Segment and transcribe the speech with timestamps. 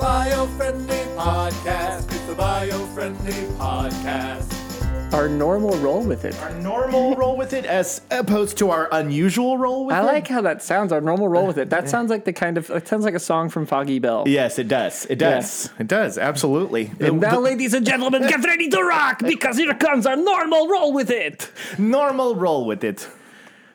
[0.00, 2.10] bio-friendly podcast.
[2.10, 4.56] It's the bio-friendly podcast.
[5.12, 6.40] Our normal roll with it.
[6.40, 10.02] Our normal roll with it as opposed to our unusual roll with I it.
[10.02, 10.90] I like how that sounds.
[10.92, 11.68] Our normal roll with it.
[11.68, 12.70] That sounds like the kind of.
[12.70, 14.24] It sounds like a song from Foggy Bell.
[14.26, 15.04] Yes, it does.
[15.06, 15.68] It does.
[15.78, 16.16] It does.
[16.16, 16.92] Absolutely.
[17.00, 20.68] And The- now, ladies and gentlemen, get ready to rock because here comes our normal
[20.68, 21.50] roll with it.
[21.76, 23.06] normal roll with it.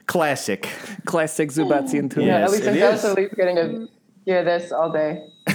[0.08, 0.70] Classic.
[1.06, 2.26] Classic Zubatsian tune.
[2.28, 2.46] Yeah.
[2.46, 3.16] At least it I'm jealous is.
[3.36, 3.90] getting to
[4.26, 5.24] hear this all day.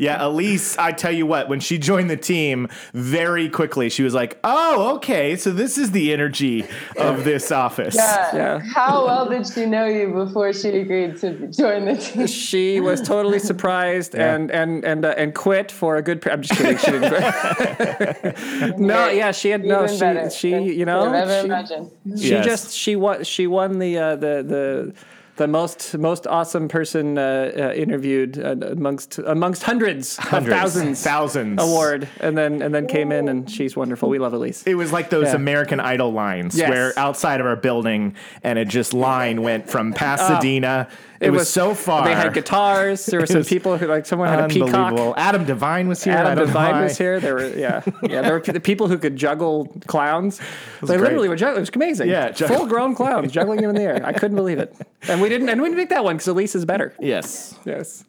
[0.00, 4.14] Yeah, Elise, I tell you what, when she joined the team, very quickly she was
[4.14, 6.64] like, "Oh, okay, so this is the energy
[6.96, 8.34] of this office." Yeah.
[8.34, 8.58] Yeah.
[8.74, 12.26] How well did she know you before she agreed to join the team?
[12.26, 14.34] She was totally surprised Yeah.
[14.34, 16.20] and and and uh, and quit for a good.
[16.22, 16.78] Pre- I'm just kidding.
[16.78, 18.78] She didn't quit.
[18.78, 19.84] no, yeah, she had no.
[19.84, 21.90] Even She she you know ever she, imagined.
[22.18, 22.44] she Yes.
[22.44, 24.94] just she won she won the uh, the the.
[25.40, 31.02] The most most awesome person uh, uh, interviewed uh, amongst amongst hundreds, Hundreds, of thousands
[31.02, 31.62] thousands.
[31.62, 34.10] award, and then and then came in and she's wonderful.
[34.10, 34.62] We love Elise.
[34.66, 35.36] It was like those Yeah.
[35.36, 36.68] American Idol lines Yes.
[36.68, 40.88] where outside of our building and it just line went from Pasadena.
[41.20, 42.04] It, was, so far.
[42.04, 43.04] They had guitars.
[43.06, 45.14] There were some people who like someone had a peacock.
[45.18, 46.14] Adam Devine was here.
[46.14, 47.20] Adam Devine was here.
[47.20, 48.22] There were yeah, yeah.
[48.22, 50.40] There were the people who could juggle clowns.
[50.80, 51.00] They great.
[51.00, 51.58] literally were juggling.
[51.58, 52.08] It was amazing.
[52.08, 54.00] Yeah, juggle- full grown clowns juggling them in the air.
[54.04, 54.74] I couldn't believe it.
[55.08, 55.50] And we didn't.
[55.50, 56.94] And we didn't pick that one because Elise is better.
[56.98, 57.54] Yes.
[57.66, 58.04] Yes.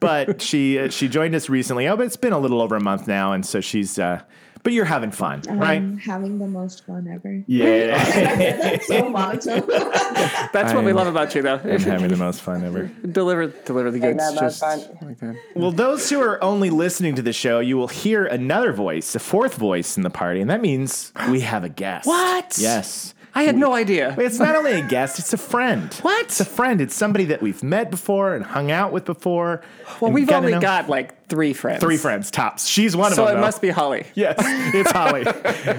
[0.00, 1.86] but she uh, she joined us recently.
[1.86, 3.98] Oh, but it's been a little over a month now, and so she's.
[3.98, 4.22] Uh,
[4.64, 5.76] but you're having fun, right?
[5.76, 7.44] I'm having the most fun ever.
[7.46, 8.02] Yeah,
[8.56, 9.62] That's so monotone.
[9.68, 11.60] That's what we love about you, though.
[11.62, 12.86] I'm having the most fun ever.
[13.12, 14.16] deliver, deliver the goods.
[14.16, 14.80] that Just fun.
[15.02, 15.36] like that.
[15.54, 19.20] Well, those who are only listening to the show, you will hear another voice, a
[19.20, 22.06] fourth voice in the party, and that means we have a guest.
[22.06, 22.56] What?
[22.58, 23.13] Yes.
[23.34, 24.14] I had no idea.
[24.18, 25.92] It's not only a guest; it's a friend.
[26.02, 26.26] What?
[26.26, 26.80] It's a friend.
[26.80, 29.62] It's somebody that we've met before and hung out with before.
[30.00, 31.80] Well, we've only know- got like three friends.
[31.80, 32.66] three friends tops.
[32.66, 33.26] She's one of them.
[33.26, 33.40] So it though.
[33.40, 34.06] must be Holly.
[34.14, 35.24] Yes, it's Holly.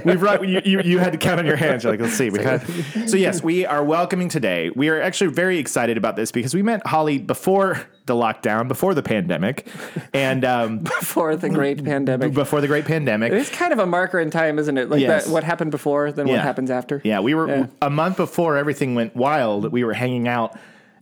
[0.05, 1.83] We've run, you, you, you had to count on your hands.
[1.83, 2.29] You're like, let's see.
[2.29, 2.65] We had,
[3.07, 4.71] so yes, we are welcoming today.
[4.75, 8.93] We are actually very excited about this because we met Holly before the lockdown, before
[8.93, 9.67] the pandemic,
[10.13, 12.33] and um, Before the great pandemic.
[12.33, 13.31] before the great pandemic.
[13.33, 14.89] It's kind of a marker in time, isn't it?
[14.89, 15.25] Like Yes.
[15.25, 17.01] that, what happened before, then what happens after.
[17.03, 17.65] Yeah, we were Yeah.
[17.81, 19.71] a month before everything went wild.
[19.71, 20.57] We were hanging out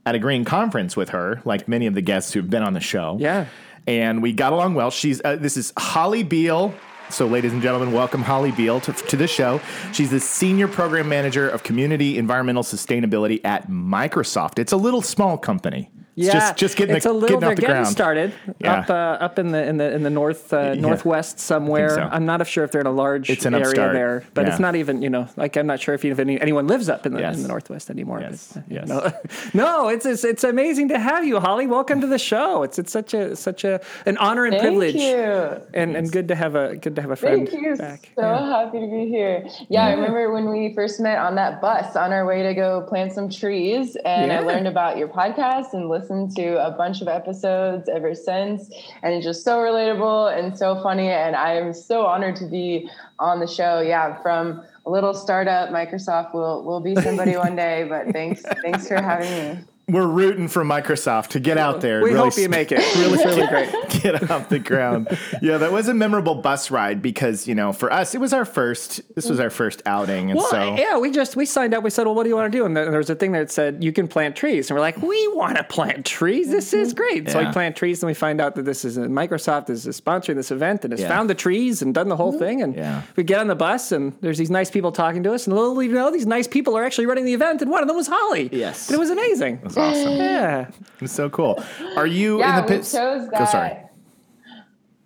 [0.05, 2.79] at a green conference with her, like many of the guests who've been on the
[2.81, 3.17] show.
[3.19, 3.45] Yeah.
[3.85, 4.91] and we got along well.
[4.91, 6.73] She's uh, this is Holly Beale.
[7.09, 9.59] So, ladies and gentlemen, welcome Holly Beale to, to the show.
[9.91, 14.57] She's the senior program manager of community environmental sustainability at Microsoft.
[14.57, 15.91] It's a little small company.
[16.15, 17.39] It's Yeah, just just getting it's the, a little.
[17.39, 17.87] getting They're the getting ground.
[17.87, 18.81] started Yeah.
[18.81, 18.93] up uh,
[19.25, 21.89] up in the in the in the north uh, northwest somewhere.
[21.89, 22.01] so.
[22.11, 23.93] I'm not sure if they're in a large It's an area upstart.
[23.93, 24.51] there, but Yeah.
[24.51, 27.07] it's not even you know like I'm not sure if even any, anyone lives up
[27.07, 27.37] in the Yes.
[27.37, 28.19] in the northwest anymore.
[28.21, 28.87] Yes, But, uh, yes.
[28.87, 29.11] No,
[29.65, 31.65] no, it's, it's it's amazing to have you, Holly.
[31.65, 32.61] Welcome to the show.
[32.61, 35.61] It's it's such a such a an honor and Thank privilege, you.
[35.73, 37.75] and and good to have a good to have a friend Thank you.
[37.75, 38.09] back.
[38.15, 39.47] So happy to be here.
[39.67, 42.81] Yeah, I remember when we first met on that bus on our way to go
[42.81, 44.41] plant some trees, and Yeah.
[44.41, 48.69] I learned about your podcast and listened to a bunch of episodes ever since.
[49.01, 51.09] And it's just so relatable and so funny.
[51.09, 53.81] And I am so honored to be on the show.
[53.81, 57.85] Yeah, from a little startup, Microsoft will will be somebody one day.
[57.87, 59.63] But thanks, thanks for having me.
[59.87, 62.01] We're rooting for Microsoft to get out there.
[62.01, 62.81] We really hope you sp- make it.
[62.93, 63.89] Really, really great.
[64.01, 65.07] get off the ground.
[65.41, 68.45] Yeah, that was a memorable bus ride because you know for us it was our
[68.45, 69.01] first.
[69.15, 71.83] This was our first outing, and Well, so yeah, we just we signed up.
[71.83, 73.33] We said, "Well, what do you want to do?" And there there was a thing
[73.33, 76.49] that said you can plant trees, and we're like, "We want to plant trees.
[76.49, 76.97] This is mm-hmm.
[76.97, 80.35] great." So we plant trees, and we find out that this is Microsoft is sponsoring
[80.35, 81.09] this event and has Yeah.
[81.09, 82.39] found the trees and done the whole mm-hmm.
[82.39, 82.61] thing.
[82.61, 83.01] And Yeah.
[83.17, 85.75] we get on the bus, and there's these nice people talking to us, and little
[85.75, 87.97] do you know, these nice people are actually running the event, and one of them
[87.97, 88.49] was Holly.
[88.51, 88.87] Yes.
[88.87, 89.59] and it was amazing.
[89.77, 90.15] It awesome.
[90.17, 90.67] Yeah.
[91.01, 91.63] It's so cool.
[91.95, 92.91] Are you Yeah, in the we pits?
[92.91, 93.77] chose Go, sorry.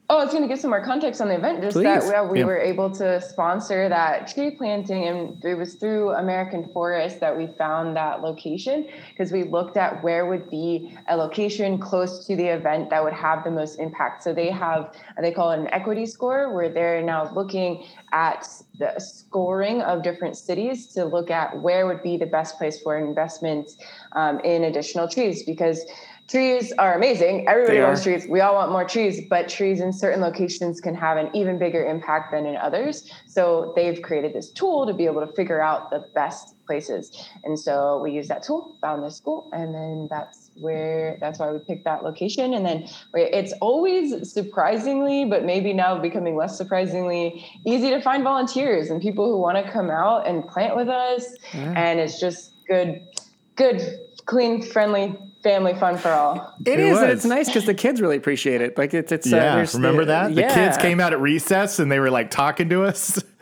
[0.10, 1.62] Oh, I was going to give some more context on the event.
[1.62, 1.84] Just Please.
[1.84, 2.46] that yeah, we Yeah.
[2.46, 7.48] were able to sponsor that tree planting, and it was through American Forest that we
[7.48, 12.48] found that location because we looked at where would be a location close to the
[12.48, 14.24] event that would have the most impact.
[14.24, 17.84] So they have they call it an equity score, where they're now looking
[18.14, 18.48] at
[18.80, 22.98] the scoring of different cities to look at where would be the best place for
[22.98, 23.72] investment
[24.14, 25.86] um, in additional trees because
[26.28, 27.48] trees are amazing.
[27.48, 27.96] Everybody They are.
[27.96, 28.28] trees.
[28.28, 31.86] We all want more trees, but trees in certain locations can have an even bigger
[31.86, 33.10] impact than in others.
[33.28, 37.30] So they've created this tool to be able to figure out the best places.
[37.46, 41.52] And so we use that tool, found this school, and then that's where that's why
[41.52, 42.54] we picked that location.
[42.54, 48.90] And then it's always surprisingly, but maybe now becoming less surprisingly, easy to find volunteers
[48.90, 51.26] and people who want to come out and plant with us.
[51.54, 53.08] And it's just good,
[53.56, 53.82] good
[54.26, 56.56] clean, friendly, family fun for all.
[56.66, 58.78] It It is, and it's nice because the kids really appreciate it.
[58.78, 60.34] Like it's it's uh, Yeah, there's- remember that?
[60.36, 60.54] The yeah.
[60.54, 63.22] kids came out at recess and they were like talking to us.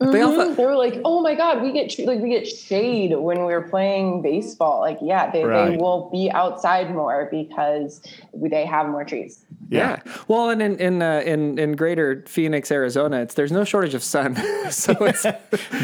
[0.00, 0.36] They all Mhm.
[0.36, 3.62] thought, They were like, "Oh my god, we get like we get shade when we're
[3.68, 5.70] playing baseball." Like, yeah, they, Right.
[5.70, 8.00] they will be outside more because
[8.34, 9.44] they have more trees.
[9.70, 10.00] yeah.
[10.28, 14.02] Well, and in in uh, in in Greater Phoenix, Arizona, it's there's no shortage of
[14.02, 14.36] sun,
[14.70, 15.24] so it's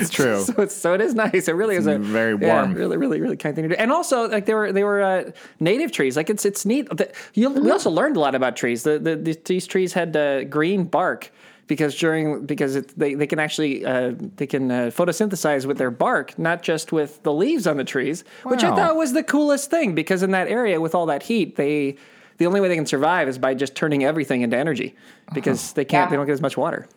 [0.00, 0.40] It's true.
[0.42, 1.48] so it's so it is nice.
[1.48, 2.74] It really is a very yeah, warm.
[2.74, 3.80] really, really, really kind thing to do.
[3.80, 6.16] And also, like they were they were uh, native trees.
[6.16, 6.88] Like it's it's neat.
[6.96, 8.82] The- You, we also learned a lot about trees.
[8.82, 11.30] The, the, the these trees had uh, green bark
[11.68, 15.90] because during because it, they they can actually uh, they can uh, photosynthesize with their
[15.92, 19.70] bark, not just with the leaves on the trees, which I thought was the coolest
[19.70, 21.96] thing because in that area with all that heat, they
[22.38, 24.96] the only way they can survive is by just turning everything into energy
[25.34, 26.10] because they can't Yeah.
[26.10, 26.88] they don't get as much water.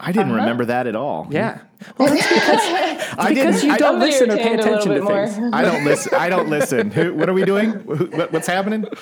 [0.00, 0.40] I didn't uh-huh.
[0.40, 1.28] remember that at all.
[1.30, 1.60] Yeah.
[1.98, 4.64] Well, it's because, I because didn't- you I- don't Somebody listen or pay retained a
[4.64, 5.26] little attention to bit more.
[5.26, 5.54] things.
[5.54, 6.14] I don't listen.
[6.14, 6.90] I don't listen.
[6.90, 7.70] Who, what are we doing?
[7.70, 8.86] What, what's happening?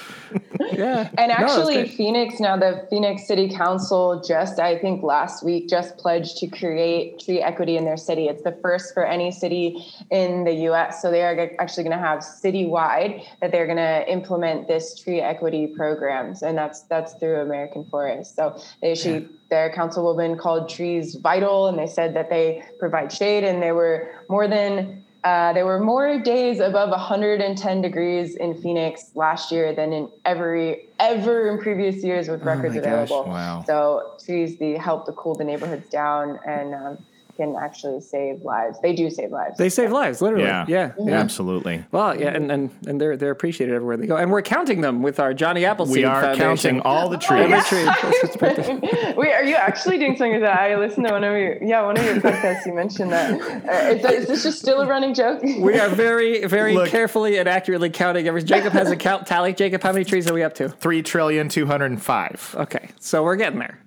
[0.71, 1.09] Yeah.
[1.19, 1.95] And actually, great.
[1.95, 7.19] Phoenix now, the Phoenix City Council just, I think last week, just pledged to create
[7.19, 8.29] tree equity in their city.
[8.29, 11.01] It's the first for any city in the US.
[11.03, 15.21] So they are actually going to have citywide that they're going to implement this tree
[15.21, 16.43] equity programs.
[16.43, 18.37] And that's that's through American Forest.
[18.37, 23.45] So they actually, their councilwoman called trees vital and they said that they provide shade
[23.45, 29.11] and there were more than uh, there were more days above 110 degrees in Phoenix
[29.15, 33.25] last year than in every ever in previous years with records Oh my gosh, available.
[33.31, 33.65] wow.
[33.67, 36.99] So trees the help to cool the neighborhoods down and um,
[37.39, 38.79] can actually save lives.
[38.83, 39.57] They do save lives.
[39.57, 40.45] They save lives, literally.
[40.45, 40.65] Yeah.
[40.69, 40.93] Yeah.
[40.99, 41.21] Yeah.
[41.21, 41.85] Absolutely.
[41.93, 44.17] Well, yeah, and, and, and they're they're appreciated everywhere they go.
[44.17, 46.45] And we're counting them with our Johnny Appleseed We are Foundation.
[46.45, 47.51] counting all the trees.
[47.51, 47.85] Every tree.
[47.85, 49.15] That's what's birthday.
[49.17, 50.59] Wait, are you actually doing something with that?
[50.61, 52.67] I listened to one of your yeah one of your podcasts.
[52.67, 53.41] You mentioned that.
[53.41, 55.41] Uh, is, is this just still a running joke?
[55.43, 56.89] We are very, very Look.
[56.89, 58.43] carefully and accurately counting every.
[58.43, 59.53] Jacob has a count tally.
[59.53, 60.69] Jacob, how many trees are we up to?
[60.69, 62.55] Three trillion two hundred and five.
[62.59, 63.79] Okay, so we're getting there.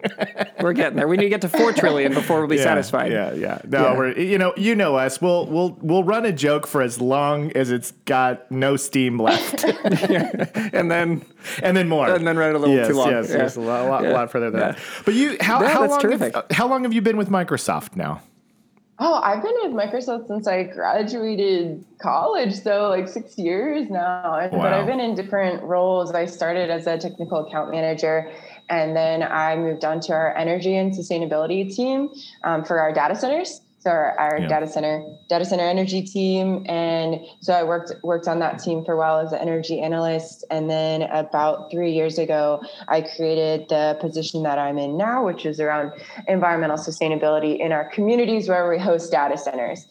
[0.61, 1.07] We're getting there.
[1.07, 3.11] We need to get to four trillion before we'll be Yeah, satisfied.
[3.11, 3.59] Yeah, yeah.
[3.67, 3.97] No, Yeah.
[3.97, 5.21] we're you know you know us.
[5.21, 9.63] We'll we'll we'll run a joke for as long as it's got no steam left,
[10.79, 11.25] And then
[11.63, 13.09] and then more, And then run it a little yes, too long.
[13.11, 13.37] Yes, Yeah.
[13.37, 14.11] yes, a lot, a lot, Yeah.
[14.13, 14.71] lot further than Yeah.
[14.73, 14.79] that.
[15.05, 17.95] But you, how No, how long have, uh, how long have you been with Microsoft
[17.95, 18.21] now?
[19.03, 24.35] Oh, I've been with Microsoft since I graduated college, so like six years now.
[24.35, 26.13] And- But I've been in different roles.
[26.13, 28.29] I started as a technical account manager,
[28.71, 32.09] and then I moved on to our energy and sustainability team
[32.43, 33.61] um, for our data centers.
[33.79, 34.47] So our, our Yeah.
[34.47, 38.93] data center data center energy team, and so I worked worked on that team for
[38.93, 40.45] a while as an energy analyst.
[40.51, 45.47] And then about three years ago, I created the position that I'm in now, which
[45.47, 45.93] is around
[46.27, 49.87] environmental sustainability in our communities where we host data centers.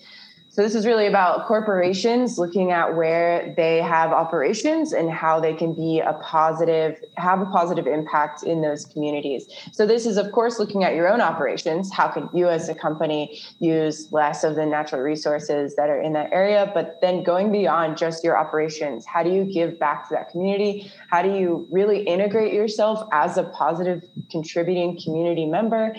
[0.61, 5.55] So this is really about corporations looking at where they have operations and how they
[5.55, 9.49] can be a positive, have a positive impact in those communities.
[9.73, 11.91] So this is of course looking at your own operations.
[11.91, 16.13] How can you as a company use less of the natural resources that are in
[16.13, 16.71] that area?
[16.75, 20.93] But then going beyond just your operations, how do you give back to that community?
[21.09, 25.97] How do you really integrate yourself as a positive contributing community member?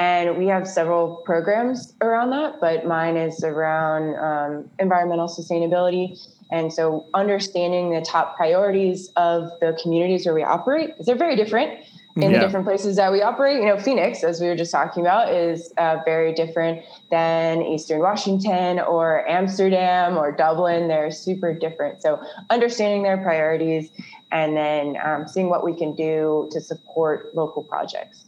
[0.00, 6.18] And we have several programs around that, but mine is around um, environmental sustainability.
[6.50, 11.36] And so understanding the top priorities of the communities where we operate, 'cause they're very
[11.36, 11.84] different
[12.16, 12.32] in Yeah.
[12.32, 13.58] the different places that we operate.
[13.58, 16.80] You know, Phoenix, as we were just talking about, is uh, very different
[17.10, 20.88] than Eastern Washington or Amsterdam or Dublin.
[20.88, 22.00] They're super different.
[22.00, 23.90] So understanding their priorities
[24.32, 28.24] and then um, seeing what we can do to support local projects.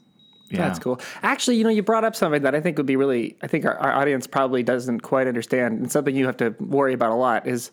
[0.53, 0.69] Yeah.
[0.69, 1.01] That's cool.
[1.23, 3.65] Actually, you know, you brought up something that I think would be really, I think
[3.65, 7.15] our, our audience probably doesn't quite understand, and something you have to worry about a
[7.15, 7.71] lot is,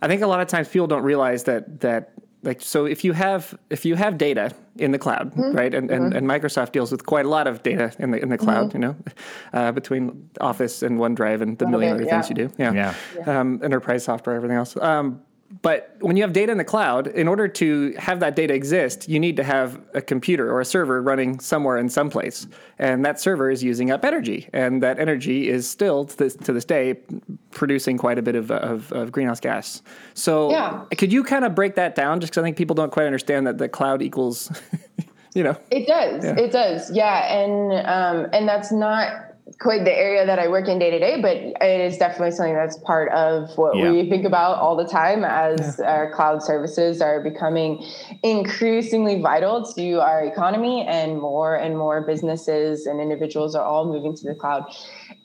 [0.00, 2.12] I think a lot of times people don't realize that that
[2.42, 6.12] like so if you have if you have data in the cloud, right, and, and
[6.12, 8.80] and Microsoft deals with quite a lot of data in the in the cloud, you
[8.80, 8.96] know,
[9.54, 13.40] uh, between Office and OneDrive and the million it, other things you do, yeah, Yeah.
[13.40, 14.76] Um, enterprise software, everything else.
[14.76, 15.22] Um,
[15.62, 19.08] but when you have data in the cloud, in order to have that data exist,
[19.08, 22.46] you need to have a computer or a server running somewhere in some place.
[22.78, 24.48] And that server is using up energy.
[24.52, 26.98] And that energy is still, to this, to this day,
[27.50, 29.82] producing quite a bit of, of, of greenhouse gas.
[30.14, 30.84] So Yeah.
[30.96, 32.20] could you kind of break that down?
[32.20, 34.50] Just because I think people don't quite understand that the cloud equals,
[35.34, 35.56] you know.
[35.70, 36.24] It does.
[36.24, 36.90] It does.
[36.90, 40.98] Yeah, and um, and that's not quite the area that I work in day to
[40.98, 43.90] day, but it is definitely something that's part of what Yeah.
[43.90, 47.82] we think about all the time as our cloud services are becoming
[48.22, 54.14] increasingly vital to our economy, and more and more businesses and individuals are all moving
[54.16, 54.64] to the cloud.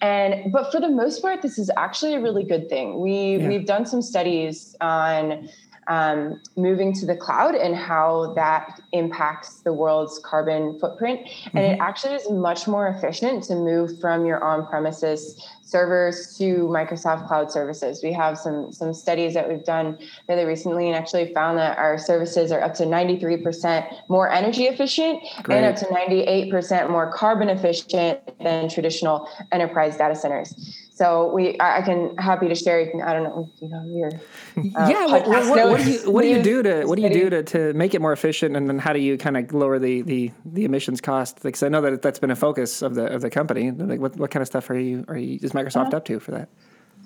[0.02, 3.00] And but for the most part, this is actually a really good thing.
[3.00, 3.48] We Yeah.
[3.48, 5.50] we've done some studies on
[5.90, 11.22] um, moving to the cloud and how that impacts the world's carbon footprint.
[11.22, 11.58] Mm-hmm.
[11.58, 11.82] And it mm-hmm.
[11.82, 17.52] actually is much more efficient to move from your on premises servers to Microsoft Cloud
[17.52, 18.02] services.
[18.04, 21.98] We have some some studies that we've done really recently and actually found that our
[21.98, 25.58] services are up to 93% more energy efficient Great.
[25.58, 30.89] and up to 98% more carbon efficient than traditional enterprise data centers.
[31.00, 32.92] So we, I can happy to share.
[33.06, 35.06] I don't know, you know, your uh, yeah.
[35.06, 37.42] What, what, what, do you what do you do to what do you do to,
[37.42, 40.30] to make it more efficient, and then how do you kind of lower the the,
[40.44, 41.42] the emissions cost?
[41.42, 43.72] Because I know that that's been a focus of the of the company.
[43.72, 45.98] Like, what what kind of stuff are you are you is Microsoft uh-huh.
[45.98, 46.50] up to for that?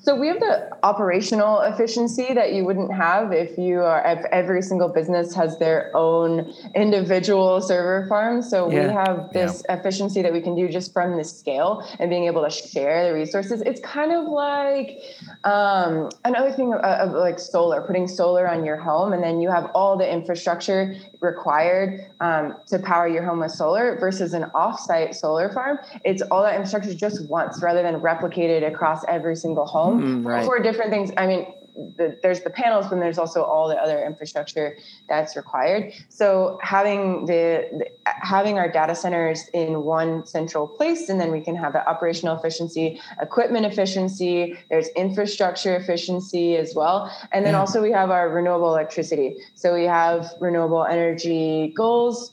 [0.03, 4.61] So we have the operational efficiency that you wouldn't have if you are if every
[4.61, 8.41] single business has their own individual server farm.
[8.41, 8.87] So yeah.
[8.87, 9.77] we have this yeah.
[9.77, 13.13] efficiency that we can do just from the scale and being able to share the
[13.13, 13.61] resources.
[13.61, 14.99] It's kind of like
[15.45, 19.49] um, another thing of, of like solar, putting solar on your home, and then you
[19.49, 25.15] have all the infrastructure required um, to power your home with solar versus an offsite
[25.15, 25.79] solar farm.
[26.03, 30.45] It's all that infrastructure just once rather than replicated across every single home mm, right.
[30.45, 31.11] for different things.
[31.17, 34.77] I mean, the, there's the panels, but there's also all the other infrastructure
[35.09, 35.93] that's required.
[36.09, 41.41] So having the, the, having our data centers in one central place, and then we
[41.41, 44.57] can have the operational efficiency, equipment efficiency.
[44.69, 47.59] There's infrastructure efficiency as well, and then yeah.
[47.59, 49.37] also we have our renewable electricity.
[49.55, 52.31] So we have renewable energy goals.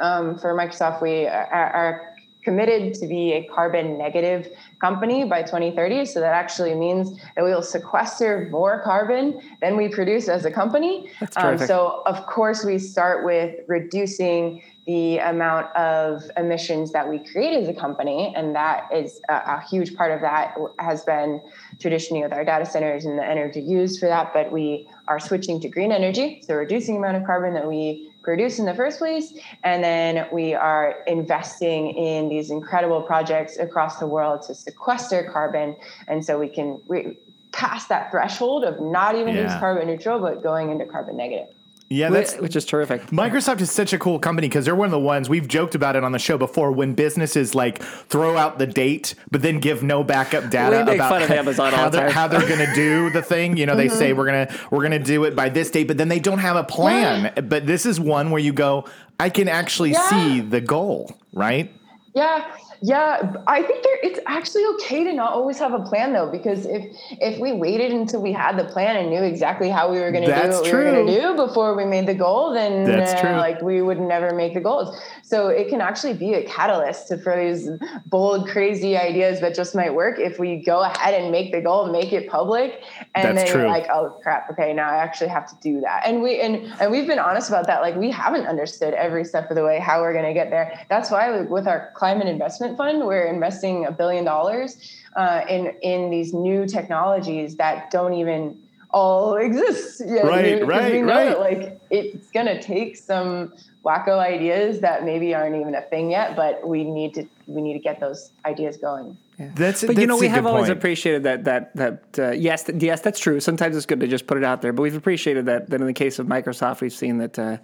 [0.00, 4.48] Um, for Microsoft, we are, are committed to be a carbon negative
[4.80, 6.04] company by 2030.
[6.06, 10.50] So that actually means that we will sequester more carbon than we produce as a
[10.50, 11.10] company.
[11.36, 17.56] Um, so, of course, we start with reducing the amount of emissions that we create
[17.56, 18.34] as a company.
[18.36, 21.40] And that is a, a, huge part of that has been
[21.80, 24.34] traditionally with our data centers and the energy used for that.
[24.34, 26.42] But we are switching to green energy.
[26.46, 29.34] So reducing the amount of carbon that we produce in the first place.
[29.62, 35.76] And then we are investing in these incredible projects across the world to sequester carbon.
[36.08, 37.16] And so we can re-
[37.52, 39.44] pass that threshold of not even yeah.
[39.44, 41.53] just carbon neutral, but going into carbon negative.
[41.90, 43.02] Yeah, that's which is terrific.
[43.08, 45.96] Microsoft is such a cool company because they're one of the ones we've joked about
[45.96, 46.72] it on the show before.
[46.72, 51.22] When businesses like throw out the date, but then give no backup data about
[51.74, 53.58] how, they're, how they're going to do the thing.
[53.58, 53.98] You know, they mm-hmm.
[53.98, 56.56] say we're gonna we're gonna do it by this date, but then they don't have
[56.56, 57.24] a plan.
[57.24, 57.42] Yeah.
[57.42, 58.86] But this is one where you go,
[59.20, 60.08] I can actually yeah.
[60.08, 61.72] see the goal, right?
[62.14, 62.50] Yeah,
[62.86, 66.66] yeah, I think there, it's actually okay to not always have a plan though, because
[66.66, 70.12] if if we waited until we had the plan and knew exactly how we were
[70.12, 70.80] going to do what true.
[70.80, 73.98] we were going to do before we made the goal, then uh, like we would
[73.98, 74.94] never make the goals.
[75.22, 77.70] So it can actually be a catalyst to for these
[78.04, 81.90] bold, crazy ideas that just might work if we go ahead and make the goal,
[81.90, 82.82] make it public,
[83.14, 83.66] and That's then true.
[83.66, 86.02] like, oh crap, okay, now I actually have to do that.
[86.06, 87.80] And we and and we've been honest about that.
[87.80, 90.84] Like we haven't understood every step of the way how we're going to get there.
[90.90, 93.06] That's why with our climate investment fund.
[93.06, 94.76] We're investing a billion dollars
[95.16, 98.58] uh, in in these new technologies that don't even
[98.90, 100.24] all exist yet.
[100.24, 101.28] Right, you, right, know right.
[101.28, 103.52] That, like it's gonna take some
[103.84, 107.74] wacko ideas that maybe aren't even a thing yet, but we need to we need
[107.74, 109.16] to get those ideas going.
[109.38, 109.50] Yeah.
[109.54, 110.78] That's, but that's you know we have always point.
[110.78, 113.40] appreciated that that that uh, yes th- yes that's true.
[113.40, 115.86] Sometimes it's good to just put it out there, but we've appreciated that that in
[115.86, 117.58] the case of Microsoft, we've seen that uh,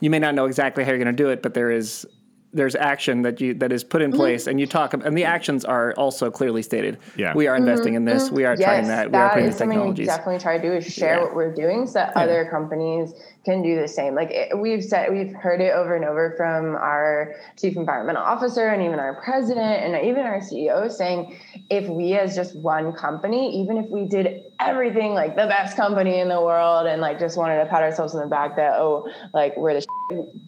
[0.00, 2.06] you may not know exactly how you're going to do it, but there is
[2.52, 4.18] there's action that you that is put in mm-hmm.
[4.18, 4.50] place mm-hmm.
[4.50, 8.08] and you talk and the actions are also clearly stated yeah we are investing mm-hmm.
[8.08, 10.62] in this we are yes, trying that, we are putting these technologies definitely try to
[10.62, 11.22] do is share yeah.
[11.22, 12.22] what we're doing so that yeah.
[12.22, 13.12] other companies
[13.48, 14.14] can do the same.
[14.14, 18.68] Like it, we've said, we've heard it over and over from our chief environmental officer
[18.68, 21.38] and even our president and even our CEO saying,
[21.70, 26.20] if we as just one company, even if we did everything like the best company
[26.20, 29.08] in the world and like just wanted to pat ourselves on the back that oh
[29.32, 29.86] like we're the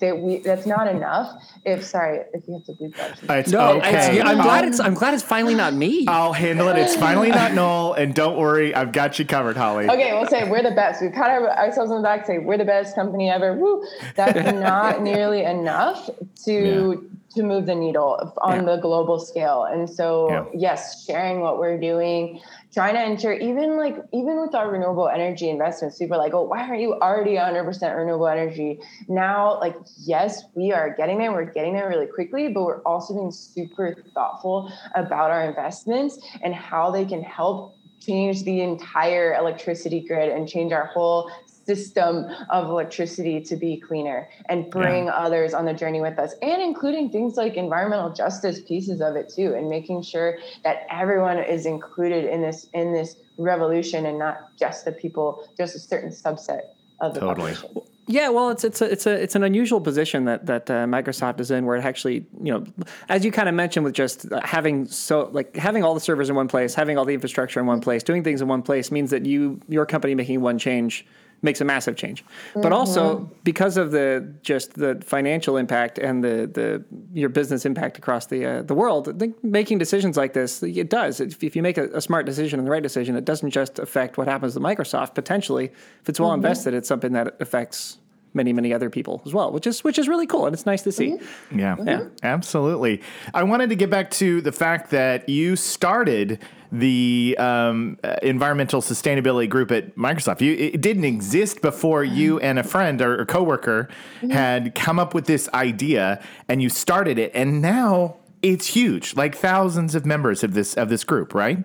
[0.01, 1.43] that we that's not enough.
[1.65, 3.39] If sorry, if you have to bleep that.
[3.41, 4.19] It's no, okay.
[4.19, 6.07] It's, I'm glad it's I'm glad it's finally not me.
[6.09, 6.79] I'll handle it.
[6.79, 9.89] It's finally not Noel, and don't worry, I've got you covered, Holly.
[9.89, 11.03] Okay, we'll say we're the best.
[11.03, 13.55] We've pat ourselves on the back, say we're the best company ever.
[13.55, 13.85] Woo!
[14.17, 16.09] That's not nearly enough
[16.45, 17.20] to yeah.
[17.35, 18.75] To move the needle on yeah.
[18.75, 19.65] the global scale.
[19.65, 20.45] And so, yeah.
[20.55, 22.41] yes, sharing what we're doing,
[22.73, 26.43] trying to ensure even like even with our renewable energy investments, people are like, "Oh,
[26.43, 31.33] why aren't you already 100% renewable energy?" Now, like, yes, we are getting there.
[31.33, 36.55] We're getting there really quickly, but we're also being super thoughtful about our investments and
[36.55, 41.31] how they can help change the entire electricity grid and change our whole
[41.67, 45.13] system of electricity to be cleaner and bring yeah.
[45.13, 49.29] others on the journey with us and including things like environmental justice pieces of it
[49.29, 54.57] too and making sure that everyone is included in this in this revolution and not
[54.59, 56.63] just the people just a certain subset
[57.01, 57.55] of the Totally.
[57.55, 57.83] population.
[58.07, 61.39] Yeah, well, it's it's a, it's a it's an unusual position that that uh, Microsoft
[61.39, 62.65] is in, where it actually, you know,
[63.09, 66.35] as you kind of mentioned, with just having so like having all the servers in
[66.35, 69.11] one place, having all the infrastructure in one place, doing things in one place means
[69.11, 71.07] that you your company making one change
[71.43, 72.25] makes a massive change.
[72.55, 77.99] But also because of the just the financial impact and the the your business impact
[77.99, 81.21] across the uh, the world, I think making decisions like this, it does.
[81.21, 83.79] If, if you make a, a smart decision and the right decision, it doesn't just
[83.79, 85.15] affect what happens to Microsoft.
[85.15, 85.67] Potentially,
[86.03, 88.00] if it's well invested, it's something that affects
[88.35, 90.83] many many other people as well, which is which is really cool and it's nice
[90.83, 91.19] to see.
[91.55, 92.05] Yeah, Yeah.
[92.23, 93.03] absolutely.
[93.35, 96.39] I wanted to get back to the fact that you started
[96.73, 100.41] the um, uh, environmental sustainability group at Microsoft.
[100.41, 103.89] You, it didn't exist before you and a friend or, or coworker
[104.31, 109.35] had come up with this idea, and you started it, and now it's huge, like
[109.35, 111.65] thousands of members of this of this group, right?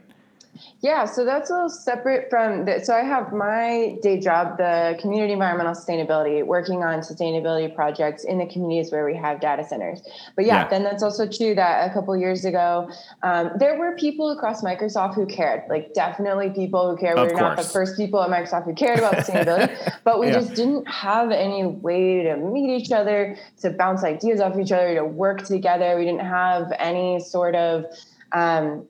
[0.85, 2.85] Yeah, so that's a little separate from that.
[2.85, 8.37] so I have my day job, the community environmental sustainability, working on sustainability projects in
[8.37, 10.03] the communities where we have data centers.
[10.35, 10.67] But yeah, Yeah.
[10.67, 12.87] then that's also true that a couple years ago,
[13.23, 17.17] um, there were people across Microsoft who cared, like definitely people who care.
[17.17, 20.33] Of We're not the first people at Microsoft who cared about sustainability, but we Yeah.
[20.33, 24.93] just didn't have any way to meet each other, to bounce ideas off each other,
[24.93, 25.97] to work together.
[25.97, 27.85] We didn't have any sort of
[28.33, 28.85] um,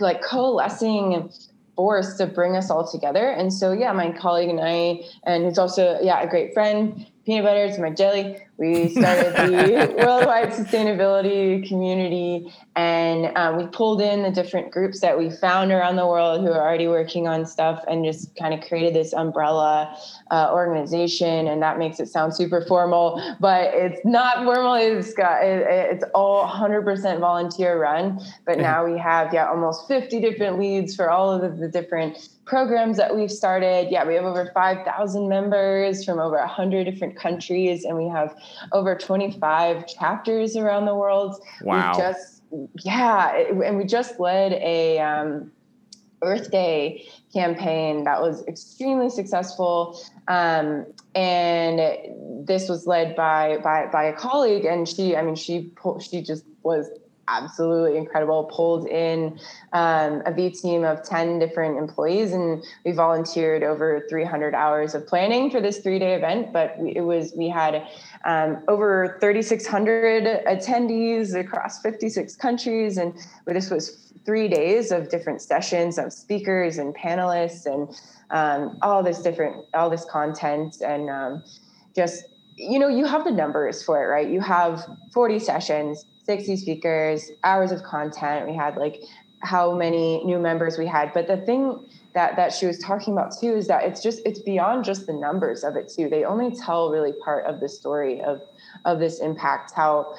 [0.00, 1.30] like coalescing
[1.76, 3.30] force to bring us all together.
[3.30, 7.44] And so, yeah, my colleague and I, and who's also, yeah, a great friend, peanut
[7.44, 8.36] butter to my jelly.
[8.56, 15.18] We started the worldwide sustainability community, and um, we pulled in the different groups that
[15.18, 18.60] we found around the world who are already working on stuff, and just kind of
[18.60, 19.98] created this umbrella
[20.30, 21.48] uh, organization.
[21.48, 24.74] And that makes it sound super formal, but it's not formal.
[24.74, 28.20] It's got it, it's all 100% volunteer run.
[28.46, 32.28] But now we have yeah almost 50 different leads for all of the, the different
[32.44, 33.88] programs that we've started.
[33.90, 38.34] Yeah, we have over 5,000 members from over 100 different countries, and we have
[38.72, 41.40] over 25 chapters around the world.
[41.62, 41.92] Wow.
[41.92, 42.42] We just,
[42.84, 45.50] yeah, and we just led a um,
[46.22, 50.00] Earth Day campaign that was extremely successful.
[50.28, 55.72] Um, and this was led by, by, by a colleague and she, I mean, she,
[56.00, 56.88] she just was
[57.28, 59.38] absolutely incredible, pulled in
[59.72, 65.06] um, a V team of 10 different employees and we volunteered over 300 hours of
[65.06, 66.52] planning for this three day event.
[66.52, 67.86] But we, it was, we had
[68.24, 72.96] um, over 3,600 attendees across 56 countries.
[72.96, 73.14] And
[73.46, 77.88] this was three days of different sessions of speakers and panelists and
[78.30, 81.44] um, all this different, all this content and um,
[81.94, 82.24] just,
[82.56, 84.28] you know, you have the numbers for it, right?
[84.28, 88.48] You have 40 sessions, 60 speakers, hours of content.
[88.48, 89.02] We had like
[89.40, 91.12] how many new members we had.
[91.12, 94.38] But the thing that that she was talking about too is that it's just it's
[94.38, 96.08] beyond just the numbers of it too.
[96.08, 98.40] They only tell really part of the story of
[98.84, 100.14] of this impact, how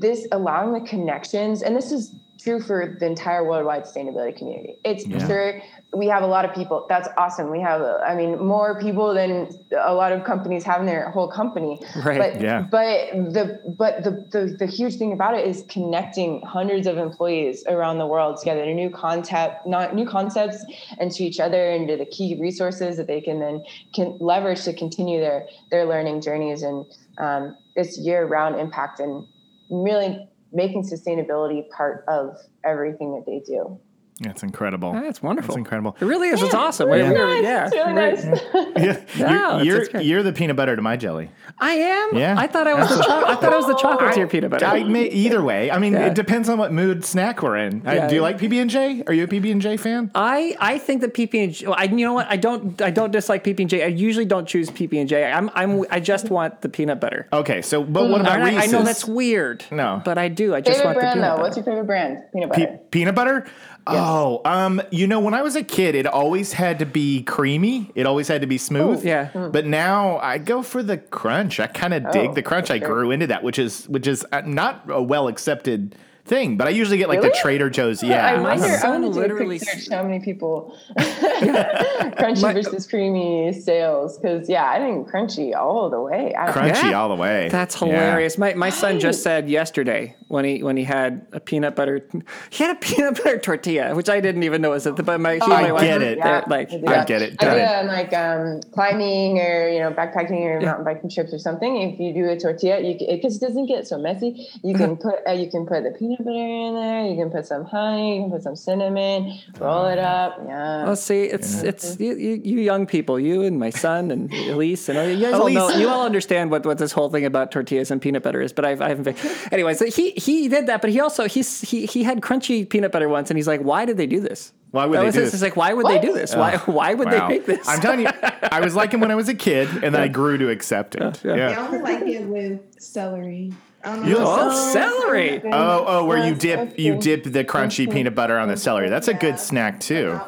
[0.00, 4.76] this allowing the connections, and this is true for the entire worldwide sustainability community.
[4.84, 5.26] It's Yeah.
[5.26, 5.62] sure
[5.94, 6.84] we have a lot of people.
[6.88, 7.50] That's awesome.
[7.50, 11.28] We have, I mean, more people than a lot of companies have in their whole
[11.28, 11.80] company.
[12.04, 12.18] Right.
[12.18, 12.66] But Yeah.
[12.70, 17.64] but the but the, the the huge thing about it is connecting hundreds of employees
[17.66, 20.64] around the world together to new concept, not new concepts,
[20.98, 24.62] and to each other and to the key resources that they can then can leverage
[24.64, 26.84] to continue their their learning journeys and
[27.18, 29.26] um, this year round impact and
[29.70, 33.78] really making sustainability part of everything that they do.
[34.20, 34.92] That's incredible.
[34.94, 35.48] Ah, that's wonderful.
[35.54, 35.96] That's incredible.
[36.00, 36.40] It really is.
[36.40, 36.88] It's awesome.
[36.88, 37.08] We- Yeah.
[37.12, 37.42] we were- Nice.
[37.42, 37.66] yeah.
[37.66, 39.04] It's really nice.
[39.18, 41.30] Yeah, No, you're it's- it's you're, you're the peanut butter to my jelly.
[41.58, 42.16] I am.
[42.16, 42.36] Yeah.
[42.38, 44.50] I thought I was the cho- I thought I was the chocolate to your peanut
[44.50, 44.66] butter.
[44.66, 45.70] I may, either way.
[45.70, 46.06] I mean, Yeah.
[46.06, 47.82] it depends on what mood snack we're in.
[47.86, 49.02] Uh, I- do you like PB and J?
[49.08, 50.12] Are you a PB and J fan?
[50.14, 51.66] I, I think that PB and J.
[51.66, 53.82] I you know what I don't I don't dislike PB and J.
[53.82, 55.24] I usually don't choose PB and J.
[55.24, 57.26] I'm I'm I just want the peanut butter.
[57.32, 59.64] Okay, so but what about And I, I know that's weird.
[59.72, 60.00] No.
[60.04, 60.54] but I do.
[60.54, 61.30] I just favorite want the brand peanut though?
[61.36, 61.42] butter.
[61.42, 62.18] What's your favorite brand?
[62.32, 62.78] Peanut Pe- butter.
[62.92, 63.46] peanut butter.
[63.86, 67.90] Oh, um, you know, when I was a kid, it always had to be creamy.
[67.94, 69.00] It always had to be smooth.
[69.00, 69.48] Oh, yeah.
[69.48, 71.60] But now I go for the crunch.
[71.60, 72.70] I kind of dig the crunch.
[72.70, 76.56] I grew into that, which is which is uh, not a well accepted thing.
[76.56, 78.02] But I usually get like the Trader Joe's.
[78.02, 78.64] Yeah, I my wonder.
[78.66, 79.88] I son want to do a literally quick search.
[79.92, 84.18] How many people crunchy My- versus creamy sales?
[84.18, 86.34] Because yeah, I think crunchy all the way.
[86.34, 87.00] I don't crunchy Yeah.
[87.00, 87.48] all the way.
[87.50, 87.86] That's Yeah.
[87.88, 88.38] hilarious.
[88.38, 92.06] My my son just said yesterday when he when he had a peanut butter
[92.50, 94.96] he had a peanut butter tortilla, which I didn't even know was it.
[94.96, 96.18] But my, he and I wife, get it.
[96.18, 97.32] Yeah, like I do I get it.
[97.40, 97.58] I Got do it.
[97.60, 101.76] that on like um, climbing or you know backpacking or mountain biking trips or something.
[101.92, 104.48] If you do a tortilla, you because it doesn't get so messy.
[104.62, 107.06] You can put uh, you can put the peanut peanut butter in there.
[107.06, 108.16] You can put some honey.
[108.16, 109.38] You can put some cinnamon.
[109.58, 110.38] Roll it up.
[110.46, 110.84] Yeah.
[110.84, 114.88] Well, see, it's it's you, you, you young people, you and my son and Elise,
[114.88, 115.78] and you guys all know, Elise.
[115.78, 118.52] you all understand what, what this whole thing about tortillas and peanut butter is.
[118.52, 119.52] But I've, I haven't.
[119.52, 122.92] Anyway, so he he did that, but he also he's he he had crunchy peanut
[122.92, 124.52] butter once, and he's like, why did they do this?
[124.70, 125.34] Why would That they was do this?
[125.34, 126.14] It's like, why would they do What?
[126.16, 126.34] this?
[126.34, 127.28] Why why would Wow.
[127.28, 127.68] they make this?
[127.68, 128.08] I'm telling you,
[128.50, 130.96] I was like him when I was a kid, and then I grew to accept
[130.96, 131.20] it.
[131.24, 131.36] yeah.
[131.36, 131.50] Yeah.
[131.50, 133.52] I only like it with celery.
[133.84, 134.24] I don't You- know.
[134.26, 135.42] oh, celery.
[135.44, 138.88] Oh, oh, where you dip you dip the crunchy peanut butter on the celery.
[138.88, 140.18] That's a good snack too.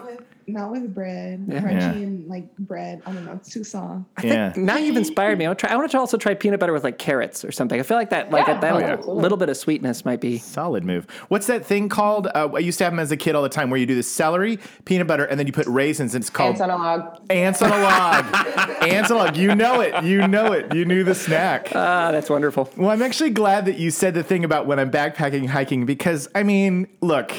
[0.49, 1.45] Not with, bread.
[1.49, 1.61] Yeah.
[1.61, 1.91] Crunchy Yeah.
[1.91, 3.03] and like bread.
[3.05, 3.33] I don't know.
[3.33, 4.05] It's too soft.
[4.23, 4.53] Yeah.
[4.57, 5.45] Now you've inspired me.
[5.45, 5.75] I want to try.
[5.75, 7.81] I want to also try peanut butter with like carrots or something.
[7.81, 8.61] I feel like that, like Yeah.
[8.61, 8.97] that Oh, yeah.
[9.07, 10.39] little bit of sweetness might be.
[10.39, 11.07] Solid move.
[11.29, 12.29] What's that thing called?
[12.29, 13.97] Uh, I used to have them as a kid all the time, where you do
[13.97, 16.15] the celery, peanut butter, and then you put raisins.
[16.15, 17.21] And it's called Ants on a log.
[17.31, 18.83] ants on a log.
[18.83, 19.37] ants on a log.
[19.37, 20.05] You know it.
[20.05, 20.73] You know it.
[20.75, 21.73] You knew the snack.
[21.75, 22.71] Ah, that's wonderful.
[22.77, 26.29] Well, I'm actually glad that you said the thing about when I'm backpacking hiking because
[26.35, 27.33] I mean, look,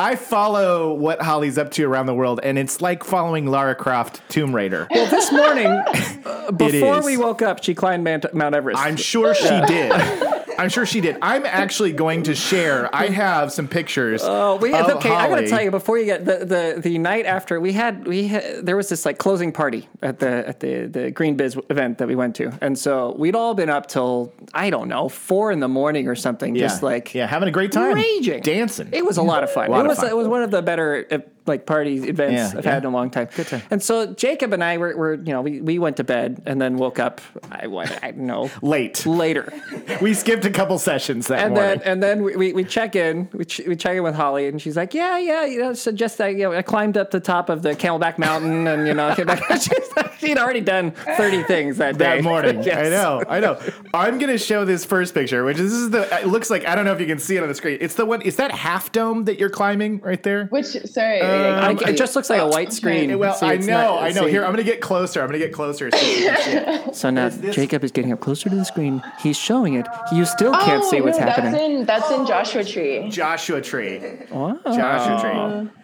[0.00, 4.26] I follow what Holly's up to around the world, and it's like following Lara Croft
[4.30, 4.88] Tomb Raider.
[4.90, 5.78] Well, this morning,
[6.56, 8.80] before we woke up, she climbed Mount Everest.
[8.80, 9.92] I'm sure she did.
[10.60, 11.16] I'm sure she did.
[11.22, 12.94] I'm actually going to share.
[12.94, 14.20] I have some pictures.
[14.22, 15.08] Oh, we of okay.
[15.10, 18.28] I gotta tell you before you get the, the the night after we had we
[18.28, 21.98] had, there was this like closing party at the at the the Green Biz event
[21.98, 25.50] that we went to, and so we'd all been up till I don't know four
[25.50, 26.66] in the morning or something, Yeah.
[26.66, 28.90] just like yeah, having a great time, raging, dancing.
[28.92, 29.70] It was a lot of fun.
[29.70, 30.08] Lot it was fun.
[30.10, 32.74] it was one of the better like party events Yeah, I've yeah.
[32.74, 33.28] had in a long time.
[33.34, 33.62] Good time.
[33.70, 36.60] And so Jacob and I were, were you know we, we went to bed and
[36.60, 37.20] then woke up.
[37.50, 39.04] I I don't know late.
[39.06, 39.52] later.
[40.00, 41.78] We skipped a couple sessions that And morning.
[41.80, 44.46] then and then we, we, we check in we, ch- we check in with Holly
[44.46, 47.10] and she's like yeah yeah you know so just like you know I climbed up
[47.10, 50.60] the top of the Camelback Mountain and you know came back she's like, she'd already
[50.60, 52.62] done thirty things that day that morning.
[52.62, 52.86] Yes.
[52.86, 53.58] I know, I know.
[53.92, 56.20] I'm gonna show this first picture, which is this is the.
[56.22, 57.78] It looks like I don't know if you can see it on the screen.
[57.80, 58.22] It's the one.
[58.22, 60.46] Is that half dome that you're climbing right there?
[60.46, 63.18] Which sorry, I, I, um, it just looks like a uh, white screen.
[63.18, 64.24] Well, See, I know, not- I know.
[64.24, 64.30] see.
[64.30, 65.20] Here, I'm gonna get closer.
[65.20, 65.90] I'm gonna get closer.
[66.00, 66.94] So you can see it.
[66.96, 69.02] So now Jacob is getting up closer to the screen.
[69.20, 69.86] He's showing it.
[70.12, 71.52] You still can't oh, see what's Oh, no, happening.
[71.52, 73.08] That's in that's in Joshua Tree.
[73.10, 74.00] Joshua Tree.
[74.30, 74.58] Wow.
[74.64, 75.79] Joshua Tree.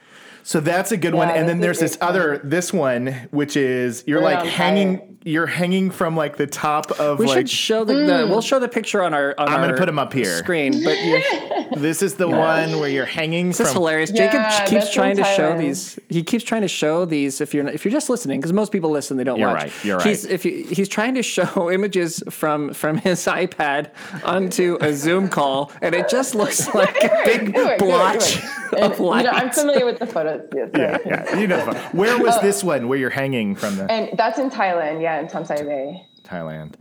[0.47, 1.29] So that's a good one.
[1.29, 4.99] And then there's this great other, this one, which is you're Burn like on hanging,
[4.99, 5.09] fire.
[5.25, 7.37] you're hanging from like the top of We like.
[7.37, 9.99] should show the, the we'll show the picture on our on I'm gonna put them
[9.99, 10.37] up here.
[10.37, 10.85] screen.
[10.85, 10.97] But
[11.77, 13.75] this is the one where you're hanging This is from.
[13.75, 14.13] hilarious.
[14.15, 15.99] Yeah, Jacob keeps trying to show these.
[16.09, 17.41] He keeps trying to show these.
[17.41, 19.63] If you're if you're just listening, because most people listen, they don't You're watch.
[19.63, 20.33] right, you're He's right.
[20.33, 23.91] if you, he's trying to show images from from his iPad
[24.23, 28.17] onto a Zoom call, and it just looks like a big Go ahead, go ahead,
[28.21, 30.07] blotch of And, you know, I'm familiar with the
[30.51, 30.71] photos.
[30.75, 31.59] Yes, Yeah, yeah, you know.
[31.65, 31.77] the one.
[31.93, 35.21] Where Uh, was this one where you're hanging from the And that's in Thailand, yeah,
[35.21, 36.07] in Tonsai Bay.
[36.25, 36.75] Thailand?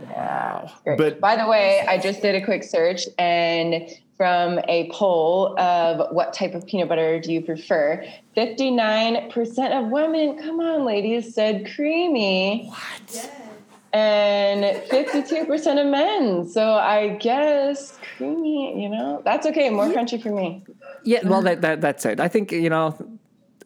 [0.83, 0.97] Great.
[0.97, 3.87] But- by the way, I just did a quick search and
[4.17, 8.01] from a poll of what type of peanut butter do you prefer,
[8.37, 12.67] 59% of women, come on, ladies, said creamy.
[12.69, 13.31] What?
[13.93, 16.47] And 52% of men.
[16.47, 19.69] So I guess creamy, you know, that's okay.
[19.69, 20.63] More crunchy for me.
[21.03, 22.19] Yeah, well, that, that that's it.
[22.19, 22.95] I think you know.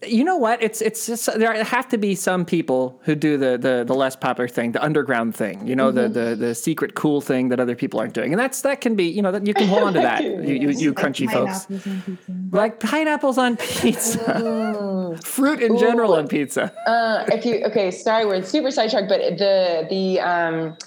[0.08, 0.64] You know what?
[0.64, 4.16] It's it's just there have to be some people who do the the, the less
[4.16, 5.68] popular thing, the underground thing.
[5.68, 8.62] You know, the, the the secret cool thing that other people aren't doing, and that's
[8.62, 9.10] that can be.
[9.10, 10.24] You know, that you can hold on to that.
[10.24, 11.70] You you, you crunchy folks.
[11.70, 12.32] On pizza.
[12.52, 16.72] like pineapples on pizza, fruit in general on pizza.
[16.88, 20.78] Uh, if you okay, sorry, we're super sidetracked, but the the um,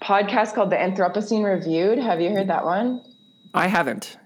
[0.00, 1.98] podcast called the Anthropocene Reviewed.
[1.98, 3.02] Have you heard that one?
[3.52, 4.16] I haven't.